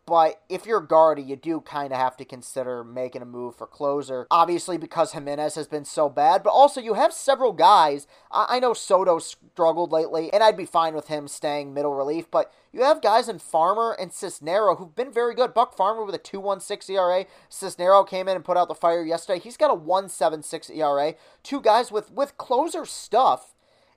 But 0.07 0.43
if 0.49 0.67
you're 0.67 0.81
Gardy, 0.81 1.23
you 1.23 1.35
do 1.35 1.61
kind 1.61 1.91
of 1.91 1.97
have 1.97 2.15
to 2.17 2.25
consider 2.25 2.83
making 2.83 3.23
a 3.23 3.25
move 3.25 3.55
for 3.55 3.65
closer. 3.65 4.27
Obviously, 4.29 4.77
because 4.77 5.13
Jimenez 5.13 5.55
has 5.55 5.67
been 5.67 5.85
so 5.85 6.09
bad, 6.09 6.43
but 6.43 6.51
also 6.51 6.79
you 6.79 6.93
have 6.93 7.11
several 7.11 7.53
guys. 7.53 8.05
I, 8.31 8.45
I 8.49 8.59
know 8.59 8.73
Soto 8.73 9.17
struggled 9.17 9.91
lately, 9.91 10.31
and 10.31 10.43
I'd 10.43 10.57
be 10.57 10.65
fine 10.67 10.93
with 10.93 11.07
him 11.07 11.27
staying 11.27 11.73
middle 11.73 11.95
relief, 11.95 12.29
but 12.29 12.53
you 12.71 12.83
have 12.83 13.01
guys 13.01 13.27
in 13.27 13.39
Farmer 13.39 13.95
and 13.99 14.11
Cisnero 14.11 14.77
who've 14.77 14.93
been 14.93 15.11
very 15.11 15.33
good. 15.33 15.55
Buck 15.55 15.75
Farmer 15.75 16.05
with 16.05 16.13
a 16.13 16.19
2.16 16.19 16.89
ERA. 16.91 17.25
Cisnero 17.49 18.07
came 18.07 18.27
in 18.27 18.35
and 18.35 18.45
put 18.45 18.57
out 18.57 18.67
the 18.67 18.75
fire 18.75 19.03
yesterday. 19.03 19.39
He's 19.39 19.57
got 19.57 19.71
a 19.71 19.79
1.76 19.79 20.69
ERA. 20.75 21.15
Two 21.41 21.61
guys 21.61 21.91
with 21.91 22.11
with 22.11 22.37
closer 22.37 22.85
stuff, 22.85 23.55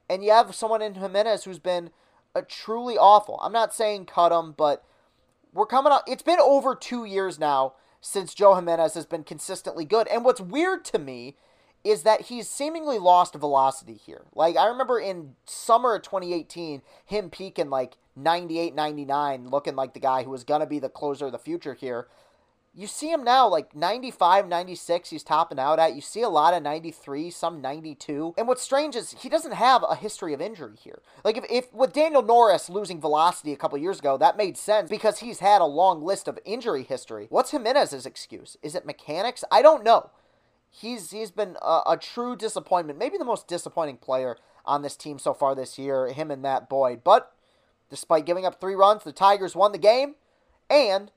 and 0.08 0.24
you 0.24 0.30
have 0.30 0.54
someone 0.54 0.80
in 0.80 0.94
Jimenez 0.94 1.44
who's 1.44 1.58
been 1.58 1.90
a 2.34 2.40
truly 2.40 2.96
awful. 2.96 3.38
I'm 3.42 3.52
not 3.52 3.74
saying 3.74 4.06
cut 4.06 4.32
him, 4.32 4.54
but 4.56 4.84
we're 5.52 5.66
coming 5.66 5.92
up. 5.92 6.04
It's 6.06 6.22
been 6.22 6.40
over 6.40 6.74
two 6.74 7.04
years 7.04 7.38
now 7.38 7.74
since 8.00 8.34
Joe 8.34 8.54
Jimenez 8.54 8.94
has 8.94 9.06
been 9.06 9.24
consistently 9.24 9.84
good. 9.84 10.06
And 10.08 10.24
what's 10.24 10.40
weird 10.40 10.84
to 10.86 10.98
me 10.98 11.36
is 11.84 12.02
that 12.02 12.22
he's 12.22 12.48
seemingly 12.48 12.98
lost 12.98 13.34
velocity 13.34 13.94
here. 13.94 14.26
Like, 14.34 14.56
I 14.56 14.66
remember 14.66 14.98
in 14.98 15.36
summer 15.46 15.94
of 15.94 16.02
2018, 16.02 16.82
him 17.04 17.30
peaking 17.30 17.70
like 17.70 17.96
98, 18.16 18.74
99, 18.74 19.48
looking 19.48 19.76
like 19.76 19.94
the 19.94 20.00
guy 20.00 20.24
who 20.24 20.30
was 20.30 20.44
going 20.44 20.60
to 20.60 20.66
be 20.66 20.78
the 20.78 20.88
closer 20.88 21.26
of 21.26 21.32
the 21.32 21.38
future 21.38 21.74
here 21.74 22.08
you 22.78 22.86
see 22.86 23.10
him 23.10 23.24
now 23.24 23.48
like 23.48 23.74
95 23.74 24.46
96 24.46 25.10
he's 25.10 25.24
topping 25.24 25.58
out 25.58 25.80
at. 25.80 25.96
You 25.96 26.00
see 26.00 26.22
a 26.22 26.28
lot 26.28 26.54
of 26.54 26.62
93 26.62 27.30
some 27.30 27.60
92 27.60 28.34
and 28.38 28.46
what's 28.46 28.62
strange 28.62 28.94
is 28.94 29.16
he 29.18 29.28
doesn't 29.28 29.52
have 29.52 29.84
a 29.88 29.96
history 29.96 30.32
of 30.32 30.40
injury 30.40 30.76
here. 30.80 31.02
Like 31.24 31.36
if, 31.36 31.44
if 31.50 31.74
with 31.74 31.92
daniel 31.92 32.22
norris 32.22 32.70
losing 32.70 33.00
velocity 33.00 33.52
a 33.52 33.56
couple 33.56 33.76
years 33.78 33.98
ago 33.98 34.16
that 34.18 34.36
made 34.36 34.56
sense 34.56 34.88
because 34.88 35.18
he's 35.18 35.40
had 35.40 35.60
a 35.60 35.66
long 35.66 36.02
list 36.02 36.28
of 36.28 36.38
injury 36.44 36.84
history. 36.84 37.26
What's 37.30 37.50
jimenez's 37.50 38.06
excuse? 38.06 38.56
Is 38.62 38.76
it 38.76 38.86
mechanics? 38.86 39.42
I 39.50 39.60
don't 39.60 39.82
know. 39.82 40.10
He's 40.70 41.10
he's 41.10 41.32
been 41.32 41.56
a, 41.60 41.80
a 41.86 41.98
true 42.00 42.36
disappointment 42.36 42.98
maybe 42.98 43.18
the 43.18 43.24
most 43.24 43.48
disappointing 43.48 43.96
player 43.96 44.36
on 44.64 44.82
this 44.82 44.96
team 44.96 45.18
so 45.18 45.34
far 45.34 45.56
this 45.56 45.78
year 45.78 46.06
him 46.06 46.30
and 46.30 46.42
matt 46.42 46.68
boyd. 46.68 47.02
But 47.02 47.32
despite 47.90 48.24
giving 48.24 48.46
up 48.46 48.60
three 48.60 48.74
runs 48.74 49.02
the 49.02 49.12
tigers 49.12 49.56
won 49.56 49.72
the 49.72 49.78
game. 49.78 50.14
And 50.70 51.10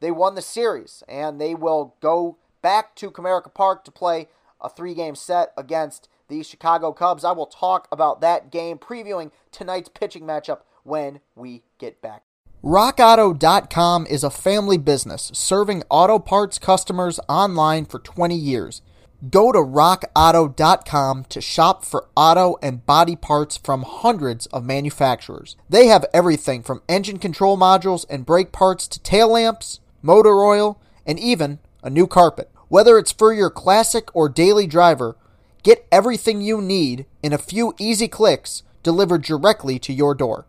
they 0.00 0.10
won 0.10 0.34
the 0.34 0.42
series, 0.42 1.02
and 1.08 1.40
they 1.40 1.54
will 1.54 1.94
go 2.00 2.38
back 2.62 2.94
to 2.96 3.10
Comerica 3.10 3.52
Park 3.52 3.84
to 3.84 3.90
play 3.90 4.28
a 4.60 4.68
three 4.68 4.94
game 4.94 5.14
set 5.14 5.52
against 5.56 6.08
the 6.28 6.42
Chicago 6.42 6.92
Cubs. 6.92 7.24
I 7.24 7.32
will 7.32 7.46
talk 7.46 7.88
about 7.90 8.20
that 8.20 8.50
game, 8.50 8.78
previewing 8.78 9.30
tonight's 9.50 9.88
pitching 9.88 10.24
matchup 10.24 10.60
when 10.82 11.20
we 11.34 11.62
get 11.78 12.00
back. 12.00 12.22
RockAuto.com 12.62 14.06
is 14.06 14.24
a 14.24 14.30
family 14.30 14.78
business 14.78 15.30
serving 15.32 15.84
auto 15.88 16.18
parts 16.18 16.58
customers 16.58 17.20
online 17.28 17.84
for 17.84 18.00
20 18.00 18.34
years. 18.34 18.82
Go 19.30 19.52
to 19.52 19.58
rockauto.com 19.58 21.24
to 21.24 21.40
shop 21.40 21.84
for 21.84 22.06
auto 22.16 22.56
and 22.62 22.84
body 22.84 23.16
parts 23.16 23.56
from 23.56 23.82
hundreds 23.82 24.46
of 24.46 24.64
manufacturers. 24.64 25.56
They 25.68 25.86
have 25.86 26.04
everything 26.12 26.62
from 26.62 26.82
engine 26.88 27.18
control 27.18 27.56
modules 27.56 28.06
and 28.08 28.26
brake 28.26 28.52
parts 28.52 28.86
to 28.88 29.00
tail 29.00 29.32
lamps 29.32 29.80
motor 30.02 30.42
oil, 30.42 30.80
and 31.06 31.18
even 31.18 31.58
a 31.82 31.90
new 31.90 32.06
carpet. 32.06 32.50
Whether 32.68 32.98
it's 32.98 33.12
for 33.12 33.32
your 33.32 33.50
classic 33.50 34.14
or 34.14 34.28
daily 34.28 34.66
driver, 34.66 35.16
get 35.62 35.86
everything 35.90 36.40
you 36.42 36.60
need 36.60 37.06
in 37.22 37.32
a 37.32 37.38
few 37.38 37.74
easy 37.78 38.08
clicks 38.08 38.62
delivered 38.82 39.22
directly 39.22 39.78
to 39.78 39.92
your 39.92 40.14
door. 40.14 40.46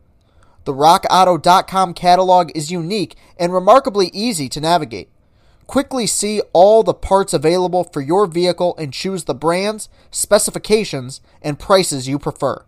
The 0.66 0.74
RockAuto.com 0.74 1.94
catalog 1.94 2.52
is 2.54 2.72
unique 2.72 3.16
and 3.38 3.54
remarkably 3.54 4.08
easy 4.14 4.50
to 4.50 4.62
navigate. 4.62 5.10
Quickly 5.66 6.08
see 6.08 6.42
all 6.52 6.84
the 6.84 6.94
parts 6.94 7.34
available 7.34 7.84
for 7.84 8.02
your 8.02 8.28
vehicle 8.28 8.76
and 8.78 8.92
choose 8.92 9.24
the 9.24 9.36
brands, 9.36 9.88
specifications, 10.12 11.22
and 11.42 11.60
prices 11.60 12.08
you 12.08 12.20
prefer. 12.20 12.66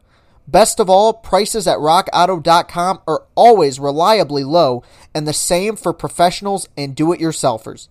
Best 0.51 0.81
of 0.81 0.89
all, 0.89 1.13
prices 1.13 1.65
at 1.65 1.77
rockauto.com 1.77 3.01
are 3.07 3.23
always 3.35 3.79
reliably 3.79 4.43
low 4.43 4.83
and 5.15 5.25
the 5.25 5.31
same 5.31 5.77
for 5.77 5.93
professionals 5.93 6.67
and 6.75 6.93
do 6.93 7.13
it 7.13 7.21
yourselfers. 7.21 7.87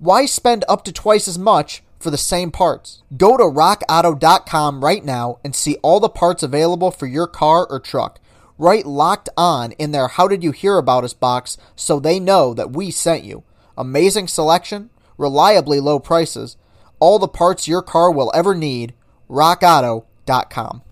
Why 0.00 0.26
spend 0.26 0.64
up 0.68 0.84
to 0.84 0.92
twice 0.92 1.28
as 1.28 1.38
much 1.38 1.84
for 2.00 2.10
the 2.10 2.18
same 2.18 2.50
parts? 2.50 3.04
Go 3.16 3.36
to 3.36 3.44
rockauto.com 3.44 4.82
right 4.82 5.04
now 5.04 5.38
and 5.44 5.54
see 5.54 5.76
all 5.76 6.00
the 6.00 6.08
parts 6.08 6.42
available 6.42 6.90
for 6.90 7.06
your 7.06 7.28
car 7.28 7.68
or 7.70 7.78
truck. 7.78 8.18
Right 8.58 8.84
locked 8.84 9.28
on 9.36 9.70
in 9.72 9.92
their 9.92 10.08
How 10.08 10.26
Did 10.26 10.42
You 10.42 10.50
Hear 10.50 10.78
About 10.78 11.04
Us 11.04 11.14
box 11.14 11.56
so 11.76 12.00
they 12.00 12.18
know 12.18 12.52
that 12.52 12.72
we 12.72 12.90
sent 12.90 13.22
you. 13.22 13.44
Amazing 13.78 14.26
selection, 14.26 14.90
reliably 15.16 15.78
low 15.78 16.00
prices, 16.00 16.56
all 16.98 17.20
the 17.20 17.28
parts 17.28 17.68
your 17.68 17.82
car 17.82 18.10
will 18.10 18.32
ever 18.34 18.56
need. 18.56 18.92
RockAuto.com. 19.30 20.82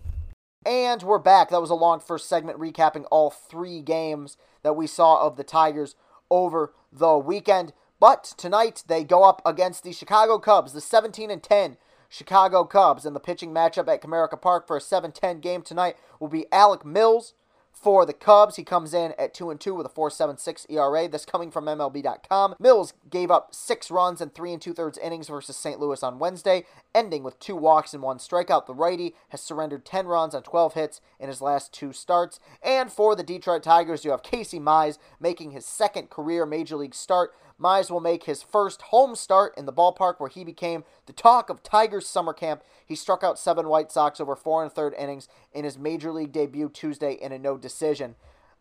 And 0.71 1.03
we're 1.03 1.19
back. 1.19 1.51
That 1.51 1.61
was 1.61 1.71
a 1.71 1.75
long 1.75 1.99
first 1.99 2.29
segment 2.29 2.61
recapping 2.61 3.05
all 3.11 3.29
three 3.29 3.83
games 3.83 4.37
that 4.63 4.77
we 4.77 4.87
saw 4.87 5.21
of 5.21 5.37
the 5.37 5.43
Tigers 5.43 5.97
over 6.31 6.73
the 6.93 7.19
weekend. 7.19 7.73
But 7.99 8.23
tonight 8.37 8.85
they 8.87 9.03
go 9.03 9.25
up 9.25 9.43
against 9.45 9.83
the 9.83 9.91
Chicago 9.91 10.39
Cubs, 10.39 10.73
the 10.73 10.81
17 10.81 11.29
and 11.29 11.43
10 11.43 11.77
Chicago 12.09 12.63
Cubs. 12.63 13.05
And 13.05 13.17
the 13.17 13.21
pitching 13.21 13.51
matchup 13.51 13.89
at 13.89 14.01
Comerica 14.01 14.41
Park 14.41 14.69
for 14.69 14.77
a 14.77 14.81
7 14.81 15.11
10 15.11 15.41
game 15.41 15.63
tonight 15.63 15.97
will 16.21 16.29
be 16.29 16.47
Alec 16.53 16.85
Mills 16.85 17.35
for 17.81 18.05
the 18.05 18.13
Cubs. 18.13 18.57
He 18.57 18.65
comes 18.65 18.93
in 18.93 19.15
at 19.19 19.35
2 19.35 19.51
and 19.51 19.61
2 19.61 19.75
with 19.75 19.87
a 19.87 19.91
4.76 19.91 20.67
ERA. 20.71 21.09
This 21.09 21.25
coming 21.25 21.51
from 21.51 21.65
MLB.com. 21.65 22.55
Mills 22.59 22.93
gave 23.09 23.31
up 23.31 23.55
six 23.55 23.91
runs 23.91 24.21
and 24.21 24.35
three 24.35 24.53
and 24.53 24.61
two 24.61 24.75
thirds 24.75 24.99
innings 24.99 25.29
versus 25.29 25.57
St. 25.57 25.81
Louis 25.81 26.03
on 26.03 26.19
Wednesday, 26.19 26.65
ending 26.95 27.23
with 27.23 27.39
two 27.39 27.57
walks 27.57 27.95
and 27.95 28.03
one 28.03 28.19
strikeout. 28.19 28.67
The 28.67 28.75
righty 28.75 29.15
has 29.31 29.41
surrendered 29.41 29.85
10 29.85 30.07
runs 30.07 30.35
on 30.35 30.43
12 30.43 30.75
hits 30.75 31.01
in 31.19 31.29
his 31.29 31.41
last 31.41 31.73
two 31.73 31.93
starts. 31.93 32.39
And 32.63 32.93
for 32.93 33.17
the 33.17 33.23
Detroit 33.23 33.63
Tigers, 33.63 34.05
you 34.05 34.11
have 34.11 34.23
Casey 34.23 34.61
Mize 34.61 34.99
making 35.19 35.53
his 35.53 35.65
second 35.65 36.11
career 36.11 36.45
major 36.45 36.77
league 36.77 36.95
start. 36.95 37.33
Mize 37.61 37.91
will 37.91 38.01
make 38.01 38.25
his 38.25 38.43
first 38.43 38.83
home 38.83 39.15
start 39.15 39.55
in 39.57 39.67
the 39.67 39.73
ballpark 39.73 40.15
where 40.19 40.31
he 40.31 40.45
became 40.45 40.85
the 41.07 41.13
talk 41.13 41.51
of 41.51 41.63
Tigers 41.63 42.07
summer 42.07 42.33
camp. 42.33 42.63
He 42.87 42.95
struck 42.95 43.23
out 43.23 43.39
seven 43.39 43.69
White 43.69 43.93
Sox 43.93 44.21
over 44.21 44.35
four 44.35 44.63
and 44.63 44.73
third 44.73 44.95
innings 44.99 45.29
in 45.53 45.65
his 45.65 45.79
major 45.79 46.13
league 46.13 46.33
debut 46.33 46.69
Tuesday 46.69 47.13
in 47.13 47.33
a 47.33 47.39
no 47.39 47.59
decision. 47.59 48.15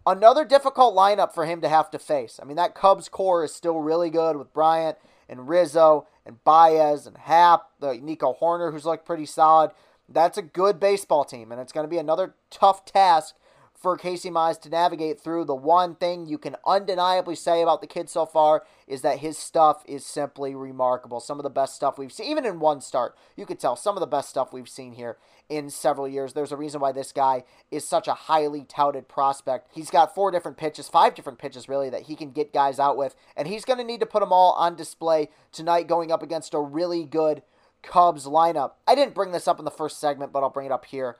Another 0.06 0.44
difficult 0.46 0.96
lineup 0.96 1.34
for 1.34 1.46
him 1.46 1.62
to 1.62 1.70
have 1.70 1.89
to 1.91 2.00
face. 2.00 2.39
I 2.41 2.46
mean, 2.46 2.58
that 2.58 2.75
Cubs 2.75 3.10
core 3.10 3.44
is 3.44 3.53
still 3.53 3.79
really 3.79 4.10
good 4.10 4.38
with 4.38 4.53
Bryant 4.53 4.98
and 5.27 5.48
Rizzo 5.48 6.08
and 6.25 6.44
Baez 6.44 7.06
and 7.06 7.18
Happ, 7.18 7.70
the 7.79 7.96
Nico 7.96 8.36
Hoerner, 8.41 8.72
who's 8.72 8.86
looked 8.86 9.06
pretty 9.06 9.25
solid. 9.25 9.72
That's 10.08 10.38
a 10.38 10.41
good 10.41 10.79
baseball 10.79 11.24
team, 11.24 11.51
and 11.51 11.62
it's 11.62 11.72
going 11.72 11.84
to 11.84 11.89
be 11.89 12.00
another 12.00 12.34
tough 12.50 12.86
task 12.86 13.36
for 13.80 13.98
Casey 13.98 14.30
Mize 14.30 14.60
to 14.62 14.70
navigate 14.70 15.20
through. 15.22 15.46
The 15.46 15.56
one 15.56 15.96
thing 15.96 16.28
you 16.28 16.38
can 16.38 16.58
undeniably 16.66 17.36
say 17.36 17.62
about 17.62 17.80
the 17.80 17.88
kid 17.88 18.10
so 18.10 18.26
far 18.26 18.66
is 18.88 19.02
that 19.02 19.20
his 19.20 19.38
stuff 19.38 19.84
is 19.88 20.06
simply 20.06 20.54
remarkable. 20.54 21.20
Some 21.22 21.40
of 21.40 21.44
the 21.44 21.50
best 21.50 21.76
stuff 21.76 21.98
we've 21.98 22.12
seen, 22.12 22.30
even 22.30 22.46
in 22.46 22.60
one 22.60 22.82
start, 22.82 23.16
you 23.38 23.46
could 23.46 23.60
tell 23.60 23.78
some 23.78 23.96
of 23.96 24.02
the 24.02 24.08
best 24.08 24.30
stuff 24.30 24.52
we've 24.52 24.68
seen 24.68 24.94
here 24.94 25.18
in 25.48 25.70
several 25.70 26.08
years. 26.08 26.34
There's 26.34 26.52
a 26.52 26.58
reason 26.58 26.82
why 26.82 26.92
this 26.92 27.14
guy 27.14 27.46
is 27.72 27.88
such 27.88 28.08
a 28.08 28.14
highly 28.14 28.66
touted 28.66 29.08
prospect. 29.08 29.70
He's 29.74 29.90
got 29.90 30.14
four 30.14 30.30
different 30.30 30.58
pitches, 30.58 30.90
five 30.90 31.16
different 31.16 31.40
pitches 31.40 31.70
really, 31.70 31.90
that 31.90 32.04
he 32.04 32.16
can 32.16 32.32
get 32.32 32.54
guys 32.54 32.80
out 32.80 32.98
with, 32.98 33.16
and 33.38 33.48
he's 33.48 33.66
going 33.66 33.80
to 33.80 33.86
need 33.86 34.02
to 34.02 34.06
put 34.06 34.20
them 34.20 34.34
all 34.34 34.54
on 34.54 34.76
display 34.76 35.30
tonight 35.52 35.88
going 35.88 36.12
up 36.12 36.22
against 36.22 36.54
a 36.54 36.60
really 36.60 37.06
good 37.06 37.42
Cubs 37.82 38.26
lineup. 38.26 38.74
I 38.86 38.94
didn't 38.94 39.16
bring 39.16 39.32
this 39.32 39.48
up 39.48 39.58
in 39.58 39.64
the 39.64 39.72
first 39.72 40.02
segment, 40.02 40.34
but 40.34 40.44
I'll 40.44 40.50
bring 40.50 40.66
it 40.66 40.72
up 40.72 40.84
here. 40.84 41.16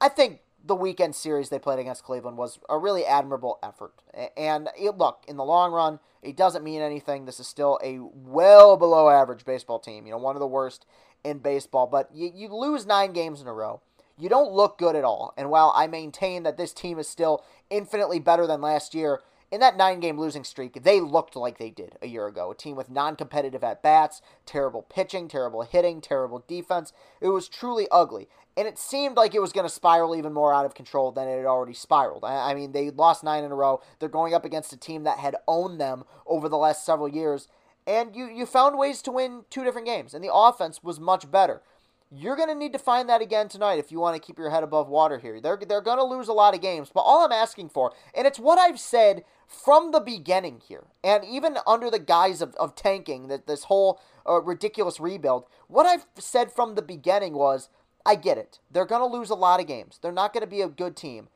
I 0.00 0.08
think 0.08 0.38
the 0.64 0.74
weekend 0.74 1.14
series 1.14 1.48
they 1.48 1.58
played 1.58 1.78
against 1.78 2.04
Cleveland 2.04 2.36
was 2.36 2.58
a 2.68 2.78
really 2.78 3.04
admirable 3.04 3.58
effort. 3.62 3.94
And 4.36 4.68
it, 4.78 4.96
look, 4.96 5.24
in 5.26 5.36
the 5.36 5.44
long 5.44 5.72
run, 5.72 6.00
it 6.22 6.36
doesn't 6.36 6.64
mean 6.64 6.82
anything. 6.82 7.24
This 7.24 7.40
is 7.40 7.46
still 7.46 7.78
a 7.82 7.98
well 7.98 8.76
below 8.76 9.08
average 9.08 9.44
baseball 9.44 9.78
team, 9.78 10.06
you 10.06 10.12
know, 10.12 10.18
one 10.18 10.36
of 10.36 10.40
the 10.40 10.46
worst 10.46 10.86
in 11.24 11.38
baseball. 11.38 11.86
But 11.86 12.10
you, 12.14 12.30
you 12.34 12.54
lose 12.54 12.86
nine 12.86 13.12
games 13.12 13.40
in 13.40 13.46
a 13.46 13.52
row. 13.52 13.80
You 14.18 14.28
don't 14.28 14.52
look 14.52 14.76
good 14.76 14.96
at 14.96 15.04
all. 15.04 15.32
And 15.36 15.48
while 15.48 15.72
I 15.74 15.86
maintain 15.86 16.42
that 16.42 16.58
this 16.58 16.74
team 16.74 16.98
is 16.98 17.08
still 17.08 17.42
infinitely 17.70 18.20
better 18.20 18.46
than 18.46 18.60
last 18.60 18.94
year, 18.94 19.20
in 19.50 19.60
that 19.60 19.76
nine 19.76 19.98
game 19.98 20.18
losing 20.18 20.44
streak, 20.44 20.82
they 20.82 21.00
looked 21.00 21.34
like 21.34 21.58
they 21.58 21.70
did 21.70 21.96
a 22.00 22.06
year 22.06 22.26
ago. 22.26 22.52
A 22.52 22.54
team 22.54 22.76
with 22.76 22.90
non 22.90 23.16
competitive 23.16 23.64
at 23.64 23.82
bats, 23.82 24.22
terrible 24.46 24.82
pitching, 24.82 25.26
terrible 25.26 25.62
hitting, 25.62 26.00
terrible 26.00 26.44
defense. 26.46 26.92
It 27.20 27.28
was 27.28 27.48
truly 27.48 27.88
ugly. 27.90 28.28
And 28.60 28.68
it 28.68 28.78
seemed 28.78 29.16
like 29.16 29.34
it 29.34 29.40
was 29.40 29.54
going 29.54 29.66
to 29.66 29.72
spiral 29.72 30.14
even 30.14 30.34
more 30.34 30.52
out 30.52 30.66
of 30.66 30.74
control 30.74 31.12
than 31.12 31.26
it 31.26 31.38
had 31.38 31.46
already 31.46 31.72
spiraled. 31.72 32.26
I, 32.26 32.52
mean, 32.52 32.72
they 32.72 32.90
lost 32.90 33.24
nine 33.24 33.42
in 33.42 33.52
a 33.52 33.54
row. 33.54 33.80
They're 33.98 34.10
going 34.10 34.34
up 34.34 34.44
against 34.44 34.74
a 34.74 34.76
team 34.76 35.04
that 35.04 35.16
had 35.16 35.34
owned 35.48 35.80
them 35.80 36.04
over 36.26 36.46
the 36.46 36.58
last 36.58 36.84
several 36.84 37.08
years. 37.08 37.48
And 37.86 38.14
you, 38.14 38.26
you 38.26 38.44
found 38.44 38.76
ways 38.76 39.00
to 39.00 39.12
win 39.12 39.44
two 39.48 39.64
different 39.64 39.86
games, 39.86 40.12
and 40.12 40.22
the 40.22 40.30
offense 40.30 40.82
was 40.82 41.00
much 41.00 41.30
better. 41.30 41.62
You're 42.10 42.36
going 42.36 42.50
to 42.50 42.54
need 42.54 42.74
to 42.74 42.78
find 42.78 43.08
that 43.08 43.22
again 43.22 43.48
tonight 43.48 43.78
if 43.78 43.90
you 43.90 43.98
want 43.98 44.20
to 44.20 44.26
keep 44.26 44.36
your 44.36 44.50
head 44.50 44.62
above 44.62 44.88
water 44.88 45.18
here. 45.18 45.40
They're, 45.40 45.56
they're 45.56 45.80
going 45.80 45.96
to 45.96 46.04
lose 46.04 46.28
a 46.28 46.34
lot 46.34 46.54
of 46.54 46.60
games, 46.60 46.90
but 46.92 47.00
all 47.00 47.24
I'm 47.24 47.32
asking 47.32 47.70
for, 47.70 47.94
and 48.14 48.26
it's 48.26 48.38
what 48.38 48.58
I've 48.58 48.78
said 48.78 49.24
from 49.46 49.90
the 49.90 50.00
beginning 50.00 50.60
here, 50.68 50.84
and 51.02 51.24
even 51.24 51.56
under 51.66 51.90
the 51.90 51.98
guise 51.98 52.42
of, 52.42 52.54
of 52.56 52.74
tanking, 52.74 53.28
that 53.28 53.46
this 53.46 53.64
whole 53.64 54.02
uh, 54.28 54.42
ridiculous 54.42 55.00
rebuild, 55.00 55.46
what 55.66 55.86
I've 55.86 56.04
said 56.18 56.52
from 56.52 56.74
the 56.74 56.82
beginning 56.82 57.32
was 57.32 57.70
I 58.04 58.14
get 58.14 58.38
it. 58.38 58.58
They're 58.70 58.86
going 58.86 59.08
to 59.08 59.16
lose 59.16 59.30
a 59.30 59.34
lot 59.34 59.60
of 59.60 59.66
games, 59.66 59.98
they're 60.00 60.12
not 60.12 60.32
going 60.32 60.42
to 60.42 60.46
be 60.46 60.62
a 60.62 60.68
good 60.68 60.96
team. 60.96 61.28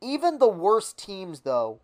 Even 0.00 0.38
the 0.38 0.48
worst 0.48 0.98
teams, 0.98 1.40
though, 1.40 1.80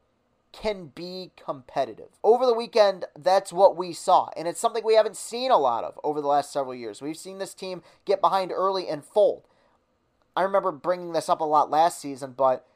can 0.52 0.86
be 0.86 1.30
competitive. 1.42 2.08
Over 2.22 2.44
the 2.44 2.54
weekend, 2.54 3.06
that's 3.16 3.52
what 3.52 3.76
we 3.76 3.92
saw, 3.92 4.28
and 4.36 4.46
it's 4.48 4.60
something 4.60 4.84
we 4.84 4.96
haven't 4.96 5.16
seen 5.16 5.50
a 5.50 5.58
lot 5.58 5.84
of 5.84 5.98
over 6.02 6.20
the 6.20 6.26
last 6.26 6.52
several 6.52 6.74
years. 6.74 7.00
We've 7.00 7.16
seen 7.16 7.38
this 7.38 7.54
team 7.54 7.82
get 8.04 8.20
behind 8.20 8.52
early 8.52 8.88
and 8.88 9.04
fold. 9.04 9.44
I 10.36 10.42
remember 10.42 10.72
bringing 10.72 11.12
this 11.12 11.28
up 11.28 11.40
a 11.40 11.44
lot 11.44 11.70
last 11.70 12.00
season, 12.00 12.34
but 12.36 12.66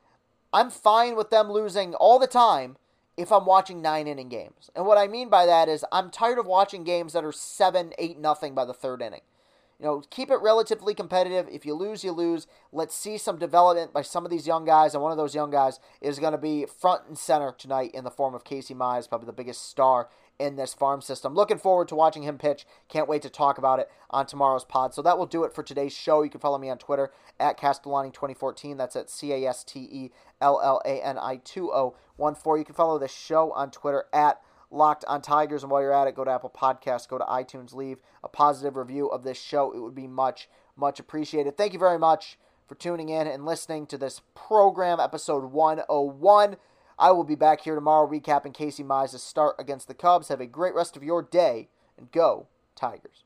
I'm 0.52 0.70
fine 0.70 1.16
with 1.16 1.30
them 1.30 1.50
losing 1.50 1.94
all 1.94 2.18
the 2.18 2.26
time 2.26 2.76
if 3.16 3.30
I'm 3.32 3.46
watching 3.46 3.82
nine 3.82 4.06
inning 4.06 4.28
games. 4.28 4.70
And 4.74 4.86
what 4.86 4.98
I 4.98 5.06
mean 5.06 5.28
by 5.28 5.46
that 5.46 5.68
is 5.68 5.84
I'm 5.92 6.10
tired 6.10 6.38
of 6.38 6.46
watching 6.46 6.84
games 6.84 7.12
that 7.12 7.24
are 7.24 7.32
7 7.32 7.92
8 7.98 8.18
nothing 8.18 8.54
by 8.54 8.64
the 8.64 8.74
third 8.74 9.02
inning. 9.02 9.20
You 9.80 9.86
know, 9.86 10.02
keep 10.10 10.30
it 10.30 10.40
relatively 10.40 10.94
competitive. 10.94 11.48
If 11.50 11.66
you 11.66 11.74
lose, 11.74 12.04
you 12.04 12.12
lose. 12.12 12.46
Let's 12.72 12.94
see 12.94 13.18
some 13.18 13.38
development 13.38 13.92
by 13.92 14.02
some 14.02 14.24
of 14.24 14.30
these 14.30 14.46
young 14.46 14.64
guys, 14.64 14.94
and 14.94 15.02
one 15.02 15.12
of 15.12 15.18
those 15.18 15.34
young 15.34 15.50
guys 15.50 15.80
is 16.00 16.18
going 16.18 16.32
to 16.32 16.38
be 16.38 16.66
front 16.66 17.06
and 17.08 17.18
center 17.18 17.52
tonight 17.56 17.90
in 17.92 18.04
the 18.04 18.10
form 18.10 18.34
of 18.34 18.44
Casey 18.44 18.74
Mize, 18.74 19.08
probably 19.08 19.26
the 19.26 19.32
biggest 19.32 19.68
star 19.68 20.08
in 20.38 20.56
this 20.56 20.74
farm 20.74 21.00
system. 21.00 21.34
Looking 21.34 21.58
forward 21.58 21.88
to 21.88 21.94
watching 21.94 22.22
him 22.22 22.38
pitch. 22.38 22.66
Can't 22.88 23.08
wait 23.08 23.22
to 23.22 23.30
talk 23.30 23.58
about 23.58 23.78
it 23.78 23.88
on 24.10 24.26
tomorrow's 24.26 24.64
pod. 24.64 24.94
So 24.94 25.02
that 25.02 25.18
will 25.18 25.26
do 25.26 25.44
it 25.44 25.54
for 25.54 25.62
today's 25.62 25.92
show. 25.92 26.22
You 26.22 26.30
can 26.30 26.40
follow 26.40 26.58
me 26.58 26.70
on 26.70 26.78
Twitter 26.78 27.12
at 27.38 27.58
Castellani2014. 27.58 28.76
That's 28.76 28.96
at 28.96 29.10
C 29.10 29.32
A 29.32 29.48
S 29.48 29.64
T 29.64 29.80
E 29.80 30.10
L 30.40 30.60
L 30.62 30.80
A 30.84 31.04
N 31.04 31.18
I 31.18 31.36
2014. 31.36 32.58
You 32.58 32.64
can 32.64 32.74
follow 32.74 32.98
the 32.98 33.08
show 33.08 33.52
on 33.52 33.70
Twitter 33.70 34.04
at 34.12 34.40
Locked 34.74 35.04
on 35.06 35.22
Tigers. 35.22 35.62
And 35.62 35.70
while 35.70 35.80
you're 35.80 35.92
at 35.92 36.08
it, 36.08 36.16
go 36.16 36.24
to 36.24 36.30
Apple 36.30 36.50
Podcasts, 36.50 37.08
go 37.08 37.16
to 37.16 37.24
iTunes, 37.24 37.72
leave 37.74 37.98
a 38.24 38.28
positive 38.28 38.76
review 38.76 39.06
of 39.06 39.22
this 39.22 39.40
show. 39.40 39.72
It 39.72 39.78
would 39.78 39.94
be 39.94 40.08
much, 40.08 40.48
much 40.76 40.98
appreciated. 40.98 41.56
Thank 41.56 41.72
you 41.72 41.78
very 41.78 41.98
much 41.98 42.38
for 42.66 42.74
tuning 42.74 43.08
in 43.08 43.28
and 43.28 43.46
listening 43.46 43.86
to 43.86 43.96
this 43.96 44.22
program, 44.34 44.98
episode 44.98 45.44
101. 45.44 46.56
I 46.98 47.10
will 47.12 47.24
be 47.24 47.36
back 47.36 47.60
here 47.60 47.76
tomorrow 47.76 48.08
recapping 48.08 48.52
Casey 48.52 48.82
Mize's 48.82 49.22
start 49.22 49.54
against 49.58 49.86
the 49.86 49.94
Cubs. 49.94 50.28
Have 50.28 50.40
a 50.40 50.46
great 50.46 50.74
rest 50.74 50.96
of 50.96 51.04
your 51.04 51.22
day 51.22 51.68
and 51.96 52.10
go, 52.10 52.48
Tigers. 52.74 53.24